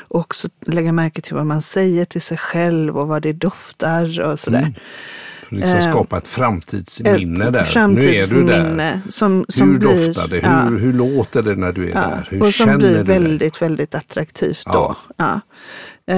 Och 0.08 0.20
också 0.20 0.48
lägga 0.66 0.92
märke 0.92 1.22
till 1.22 1.36
vad 1.36 1.46
man 1.46 1.62
säger 1.62 2.06
till 2.06 2.22
sig 2.22 2.38
själv 2.38 2.98
och 2.98 3.08
vad 3.08 3.22
det 3.22 3.34
doftar 3.34 4.22
och 4.22 4.40
sådär. 4.40 4.74
Liksom 5.50 5.72
Eh, 5.72 5.90
skapa 5.92 6.18
ett 6.18 6.28
framtidsminne 6.28 7.50
där. 7.50 7.64
framtidsminne 7.64 8.46
nu 8.46 8.54
är 8.54 8.70
du 8.72 8.76
där. 8.78 9.02
som, 9.10 9.46
som 9.48 9.72
hur 9.72 9.80
blir, 9.80 10.08
doftar 10.08 10.28
det? 10.28 10.38
ja, 10.38 10.50
Hur, 10.62 10.80
hur 10.80 10.94
låter 10.94 11.42
det 11.42 11.56
när 11.56 11.72
du 11.72 11.84
är 11.86 11.90
ja, 11.90 12.00
där? 12.02 12.28
Hur 12.30 12.44
och 12.44 12.54
som 12.54 12.78
blir 12.78 12.88
du 12.90 12.98
det? 12.98 13.04
väldigt, 13.04 13.62
väldigt 13.62 13.96
attraktivt 13.96 14.66
då. 14.66 14.96
Ja. 15.18 15.40
Ja. 16.06 16.14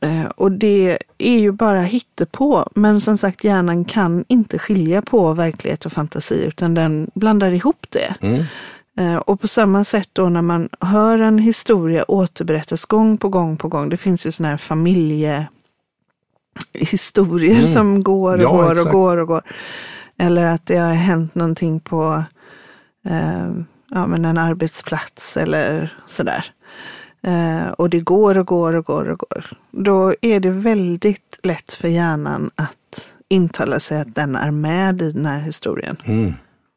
Eh, 0.00 0.24
och 0.36 0.52
det 0.52 0.98
är 1.18 1.38
ju 1.38 1.52
bara 1.52 1.80
hittepå. 1.80 2.68
Men 2.74 3.00
som 3.00 3.16
sagt, 3.16 3.44
hjärnan 3.44 3.84
kan 3.84 4.24
inte 4.28 4.58
skilja 4.58 5.02
på 5.02 5.32
verklighet 5.32 5.86
och 5.86 5.92
fantasi 5.92 6.44
utan 6.44 6.74
den 6.74 7.10
blandar 7.14 7.50
ihop 7.52 7.86
det. 7.90 8.14
Mm. 8.20 8.44
Eh, 8.98 9.16
Och 9.16 9.40
på 9.40 9.48
samma 9.48 9.84
sätt 9.84 10.08
då 10.12 10.28
när 10.28 10.42
man 10.42 10.68
hör 10.80 11.18
en 11.18 11.38
historia 11.38 12.04
återberättas 12.08 12.84
gång 12.86 13.18
på 13.18 13.28
gång 13.28 13.56
på 13.56 13.68
gång. 13.68 13.88
Det 13.88 13.96
finns 13.96 14.26
ju 14.26 14.32
sådana 14.32 14.50
här 14.50 14.56
familjehistorier 14.56 15.48
Mm. 17.58 17.66
som 17.66 18.02
går 18.02 18.36
och 18.36 18.42
Ja, 18.42 18.50
går 18.52 18.72
exakt. 18.72 18.86
och 18.86 18.92
går 18.92 19.16
och 19.16 19.26
går. 19.28 19.42
Eller 20.18 20.44
att 20.44 20.66
det 20.66 20.76
har 20.76 20.92
hänt 20.92 21.34
någonting 21.34 21.80
på 21.80 22.24
eh, 23.08 23.48
ja, 23.90 24.06
men 24.06 24.24
en 24.24 24.38
arbetsplats 24.38 25.36
eller 25.36 25.94
sådär. 26.06 26.44
Eh, 27.22 27.68
och 27.68 27.90
det 27.90 28.00
går 28.00 28.38
och 28.38 28.46
går 28.46 28.74
och 28.74 28.84
går 28.84 29.08
och 29.08 29.18
går. 29.18 29.46
Då 29.70 30.14
är 30.20 30.40
det 30.40 30.50
väldigt 30.50 31.36
lätt 31.42 31.72
för 31.72 31.88
hjärnan 31.88 32.50
att 32.54 33.12
intala 33.28 33.80
sig 33.80 34.00
att 34.00 34.14
den 34.14 34.36
är 34.36 34.50
med 34.50 35.02
i 35.02 35.12
den 35.12 35.26
här 35.26 35.40
historien. 35.40 35.96
Mm. 36.04 36.34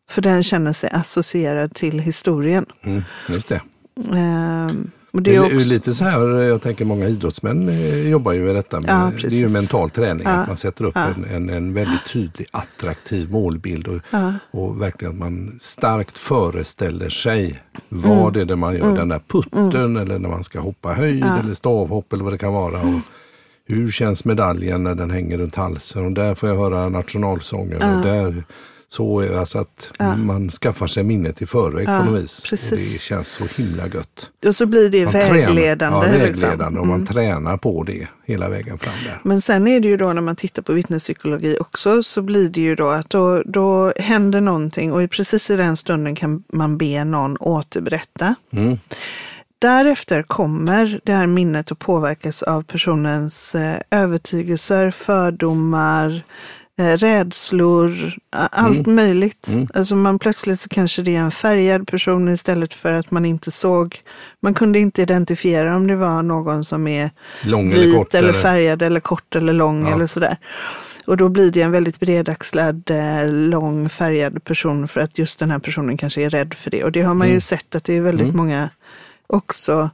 För 0.10 0.22
den 0.22 0.44
känner 0.44 0.74
sig 0.74 0.90
associerad 0.94 1.74
till 1.74 2.00
historien. 2.00 2.66
Mm. 2.82 3.04
Just 3.30 3.48
det. 3.48 3.62
Ehm, 4.14 4.92
och 5.12 5.22
Det 5.22 5.36
är 5.36 5.56
också, 5.56 5.70
lite 5.70 5.94
så 5.94 6.04
här, 6.04 6.20
jag 6.42 6.62
tänker 6.62 6.86
många 6.86 7.08
idrottsmän 7.08 7.70
eh, 7.70 8.08
jobbar 8.10 8.32
ju 8.32 8.42
med 8.42 8.56
detta. 8.56 8.80
Med, 8.80 8.90
Ja, 8.90 9.12
det 9.22 9.28
är 9.36 9.40
ju 9.40 9.50
mental 9.50 9.90
träning, 9.90 10.24
Ja, 10.26 10.32
att 10.32 10.48
man 10.48 10.58
sätter 10.58 10.86
upp 10.86 10.96
ja. 10.96 11.08
en, 11.16 11.26
en, 11.26 11.50
en 11.50 11.74
väldigt 11.74 12.06
tydlig 12.14 12.48
attraktiv 12.52 13.32
målbild 13.32 13.88
och, 13.88 14.00
och 14.52 14.82
verkligen 14.82 15.14
att 15.14 15.20
man 15.20 15.58
starkt 15.62 16.18
föreställer 16.18 17.10
sig 17.10 17.64
vad 17.90 18.12
Mm. 18.38 18.42
är 18.42 18.46
det 18.46 18.56
man 18.56 18.76
gör, 18.78 18.96
den 18.96 19.10
där 19.10 19.22
putten 19.28 19.98
eller 19.98 20.20
när 20.20 20.30
man 20.30 20.44
ska 20.44 20.60
hoppa 20.60 20.94
höjd 20.94 21.26
eller 21.44 21.54
stavhopp 21.54 22.14
eller 22.14 22.24
vad 22.24 22.34
det 22.34 22.38
kan 22.38 22.54
vara. 22.54 22.80
Och 22.82 23.00
hur 23.66 23.92
känns 23.92 24.26
medaljen 24.26 24.84
när 24.84 24.96
den 24.96 25.12
hänger 25.12 25.38
runt 25.38 25.56
halsen 25.56 26.06
och 26.06 26.12
där 26.12 26.36
får 26.36 26.50
jag 26.50 26.56
höra 26.58 26.90
nationalsången 26.90 27.76
och 27.98 28.06
där 28.06 28.44
så 28.94 29.38
alltså 29.40 29.60
att 29.60 29.90
man 30.18 30.50
skaffar 30.52 30.88
sig 30.88 31.04
minnet 31.04 31.42
i 31.42 31.46
förväg 31.46 31.86
på 31.86 32.04
något 32.04 32.24
vis. 32.24 32.44
Det 32.70 33.02
känns 33.02 33.28
så 33.28 33.44
himla 33.56 33.88
gött. 33.88 34.30
och 34.46 34.56
så 34.56 34.66
blir 34.66 34.90
det 34.90 35.04
Man 35.06 35.14
vägledande. 35.14 36.00
Tränar, 36.00 36.20
ja, 36.20 36.26
liksom. 36.26 36.42
vägledande 36.42 36.80
och 36.80 36.88
man 36.88 37.06
tränar 37.06 37.58
på 37.58 37.84
det 37.84 38.08
hela 38.26 38.50
vägen 38.50 38.78
fram 38.80 38.94
där. 39.06 39.20
Men 39.24 39.42
sen 39.42 39.68
är 39.68 39.80
det 39.80 39.88
ju 39.88 39.98
då 39.98 40.14
när 40.14 40.22
man 40.22 40.36
tittar 40.36 40.62
på 40.62 40.74
vittnespsykologi 40.74 41.58
också 41.60 42.04
så 42.04 42.22
blir 42.22 42.50
det 42.50 42.62
ju 42.62 42.76
då 42.76 42.90
att 42.90 43.10
då, 43.10 43.44
då 43.46 43.94
händer 43.98 44.42
någonting 44.42 44.94
och 44.94 45.10
precis 45.12 45.50
i 45.50 45.56
den 45.56 45.78
stunden 45.78 46.16
kan 46.16 46.44
man 46.54 46.78
be 46.78 47.04
någon 47.04 47.38
återberätta. 47.38 48.36
Mm. 48.52 48.78
Därefter 49.60 50.24
kommer 50.24 51.00
det 51.04 51.14
här 51.14 51.28
minnet 51.28 51.72
att 51.72 51.80
påverkas 51.80 52.44
av 52.44 52.64
personens 52.64 53.56
eh, 53.56 53.78
övertygelser, 53.92 54.92
fördomar, 54.92 56.24
rädslor, 56.78 58.14
a- 58.32 58.50
allt 58.52 58.88
möjligt. 58.88 59.48
Alltså 59.74 59.96
man 59.96 60.20
plötsligt 60.20 60.60
så 60.60 60.70
kanske 60.70 61.02
det 61.02 61.16
är 61.16 61.20
en 61.20 61.32
färgad 61.32 61.88
person 61.88 62.30
istället 62.30 62.74
för 62.74 62.94
att 62.94 63.12
man 63.12 63.26
inte 63.26 63.52
såg, 63.52 63.96
man 64.42 64.54
kunde 64.54 64.80
inte 64.80 65.02
identifiera 65.02 65.76
om 65.76 65.88
det 65.88 65.96
var 65.96 66.22
någon 66.24 66.66
som 66.66 66.88
är 66.88 67.10
Lång 67.44 67.72
eller 67.72 67.84
vit 67.86 67.96
kort. 67.98 68.14
eller, 68.14 68.30
eller- 68.30 68.40
färgad 68.40 68.82
eller 68.82 69.00
kort 69.00 69.36
eller 69.36 69.54
lång 69.54 69.88
Ja. 69.88 69.94
eller 69.96 70.06
sådär. 70.08 70.38
Och 71.08 71.18
då 71.18 71.30
blir 71.30 71.52
det 71.52 71.62
en 71.62 71.72
väldigt 71.72 72.00
bredaxlad, 72.00 72.90
eh, 72.92 73.28
lång 73.30 73.90
färgad 73.90 74.44
person 74.44 74.88
för 74.88 75.00
att 75.02 75.18
just 75.18 75.40
den 75.40 75.52
här 75.52 75.60
personen 75.60 75.98
kanske 75.98 76.22
är 76.22 76.30
rädd 76.30 76.54
för 76.54 76.72
det. 76.72 76.84
Och 76.84 76.92
det 76.92 77.02
har 77.02 77.14
man 77.14 77.28
Mm. 77.28 77.36
ju 77.36 77.42
sett 77.42 77.76
att 77.76 77.84
det 77.84 77.94
är 77.98 78.02
väldigt 78.02 78.36
många 78.36 78.70
också 79.28 79.90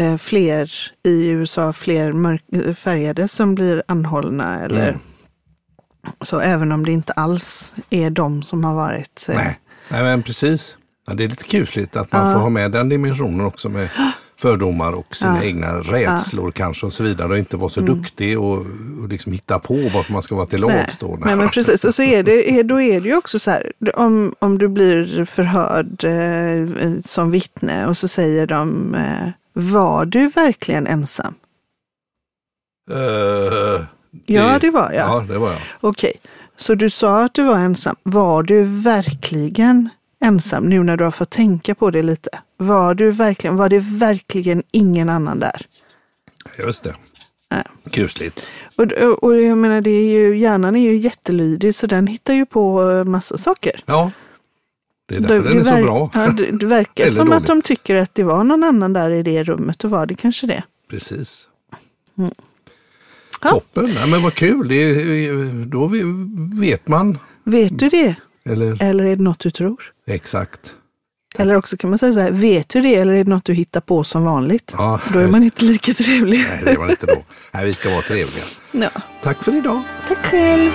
eh, 0.00 0.16
fler 0.16 0.70
i 1.04 1.28
USA, 1.28 1.72
fler 1.72 2.12
mörk, 2.12 2.42
eh, 2.52 2.74
färgade 2.74 3.28
som 3.28 3.54
blir 3.54 3.82
anhållna. 3.88 4.60
Eller, 4.64 4.88
Mm. 4.88 5.00
Så 6.20 6.40
även 6.40 6.72
om 6.72 6.84
det 6.86 6.92
inte 6.92 7.12
alls 7.12 7.74
är 7.90 8.10
de 8.10 8.42
som 8.42 8.64
har 8.64 8.74
varit. 8.74 9.26
eh, 9.28 9.34
Nej. 9.36 9.58
Nej, 9.90 10.02
men 10.02 10.22
precis. 10.22 10.76
Ja, 11.06 11.14
det 11.14 11.24
är 11.24 11.28
lite 11.28 11.44
kusligt 11.44 11.96
att 11.96 12.12
man 12.12 12.26
Ja. 12.28 12.32
får 12.34 12.40
ha 12.40 12.48
med 12.48 12.70
den 12.72 12.88
dimensionen 12.88 13.40
också 13.46 13.68
med 13.68 13.88
fördomar 14.36 14.92
och 14.92 15.16
sina 15.16 15.36
Ja. 15.36 15.42
egna 15.44 15.72
rädslor 15.78 16.50
kanske 16.50 16.86
och 16.86 16.92
så 16.92 17.02
vidare 17.02 17.28
och 17.28 17.38
inte 17.38 17.56
vara 17.56 17.70
så 17.70 17.80
duktig 17.80 18.38
och, 18.40 18.58
och 19.02 19.08
liksom 19.08 19.32
hitta 19.32 19.58
på 19.58 19.74
varför 19.94 20.12
man 20.12 20.22
ska 20.22 20.34
vara 20.34 20.46
till 20.46 20.60
lags 20.60 20.98
då. 20.98 21.18
Nej, 21.24 21.36
men 21.36 21.48
precis. 21.48 21.84
Och 21.84 21.94
så 21.94 22.02
är 22.02 22.22
det, 22.22 22.50
är, 22.58 22.62
då 22.64 22.80
är 22.80 23.00
det 23.00 23.08
ju 23.08 23.16
också 23.16 23.38
så 23.38 23.50
här, 23.50 23.72
om, 23.94 24.34
om 24.38 24.58
du 24.58 24.68
blir 24.68 25.24
förhörd 25.24 26.04
eh, 26.04 27.00
som 27.00 27.30
vittne 27.30 27.86
och 27.86 27.96
så 27.96 28.08
säger 28.08 28.46
de, 28.46 28.94
eh, 28.94 29.28
var 29.52 30.04
du 30.04 30.28
verkligen 30.28 30.86
ensam? 30.86 31.34
Ja, 34.26 34.58
det 34.60 34.70
var 34.70 34.92
jag. 34.92 35.08
Ja, 35.08 35.24
det 35.28 35.38
var 35.38 35.50
jag. 35.52 35.60
Okej, 35.80 36.12
så 36.56 36.74
du 36.74 36.90
sa 36.90 37.24
att 37.24 37.34
du 37.34 37.42
var 37.44 37.56
ensam. 37.58 37.96
Var 38.02 38.42
du 38.42 38.62
verkligen 38.62 39.88
ensam 40.20 40.64
nu 40.64 40.82
när 40.82 40.96
du 40.96 41.04
har 41.04 41.10
fått 41.10 41.30
tänka 41.30 41.74
på 41.74 41.90
det 41.90 42.02
lite? 42.02 42.30
Var, 42.56 42.94
du 42.94 43.10
verkligen, 43.10 43.56
var 43.56 43.68
det 43.68 43.78
verkligen 43.78 44.62
ingen 44.70 45.08
annan 45.08 45.38
där? 45.40 45.66
Just 46.58 46.84
det. 46.84 46.94
Nej. 47.50 47.62
Kusligt. 47.90 48.46
Och, 48.76 48.92
och, 48.92 49.40
jag 49.40 49.58
menar, 49.58 49.80
det 49.80 49.90
är 49.90 50.04
ju, 50.10 50.36
hjärnan 50.38 50.76
är 50.76 50.80
ju 50.80 50.96
jättelydig 50.96 51.74
så 51.74 51.86
den 51.86 52.06
hittar 52.06 52.34
ju 52.34 52.46
på 52.46 52.90
eh, 52.90 53.04
massa 53.04 53.38
saker. 53.38 53.82
Ja. 53.86 54.10
Det 55.08 55.16
är 55.16 55.20
därför 55.20 55.42
Det- 55.42 55.48
den 55.48 55.66
är 55.66 55.76
så 55.78 55.82
bra. 55.84 56.10
Ja, 56.14 56.26
det, 56.30 56.50
det 56.58 56.66
verkar 56.66 57.04
Eller 57.04 57.14
som 57.16 57.32
att 57.32 57.46
dåligt. 57.46 57.46
de 57.46 57.62
tycker 57.62 57.96
att 57.96 58.14
det 58.14 58.22
var 58.22 58.44
någon 58.44 58.64
annan 58.64 58.92
där 58.92 59.10
i 59.10 59.22
det 59.22 59.44
rummet 59.44 59.84
och 59.84 59.90
var 59.90 60.06
det 60.06 60.14
kanske 60.14 60.46
det. 60.46 60.62
Precis. 60.90 61.46
Mm. 62.18 62.30
Toppen, 63.42 63.86
ja, 64.00 64.06
men 64.06 64.22
vad 64.22 64.34
kul. 64.34 64.68
Det 64.68 64.74
är, 64.74 65.64
då 65.66 65.90
vet 66.60 66.88
man. 66.88 67.18
Vet 67.44 67.78
du 67.78 67.88
det? 67.88 68.14
Eller 68.44 68.82
Eller 68.82 69.04
är 69.04 69.16
det 69.16 69.22
något 69.22 69.38
du 69.38 69.50
tror? 69.50 69.82
exakt. 70.06 70.74
Eller 71.38 71.54
också 71.54 71.76
kan 71.76 71.90
man 71.90 71.98
säga 71.98 72.12
så 72.12 72.20
här, 72.20 72.30
vet 72.30 72.68
du 72.68 72.80
det 72.80 72.94
eller 72.94 73.12
är 73.12 73.24
det 73.24 73.30
något 73.30 73.44
du 73.44 73.52
hittar 73.54 73.80
på 73.80 74.04
som 74.04 74.24
vanligt? 74.24 74.74
Ja, 74.76 75.00
Då 75.12 75.18
är 75.18 75.28
man 75.28 75.42
inte 75.42 75.64
lika 75.64 75.92
trevlig. 75.94 76.38
Nej, 76.48 76.60
det 76.64 76.78
var 76.78 76.90
inte 76.90 77.06
då. 77.06 77.24
Nej, 77.52 77.64
vi 77.66 77.74
ska 77.74 77.90
vara 77.90 78.02
trevliga. 78.02 78.44
Ja. 78.72 78.90
Tack 79.22 79.44
för 79.44 79.56
idag. 79.56 79.82
Tack 80.08 80.18
själv! 80.18 80.70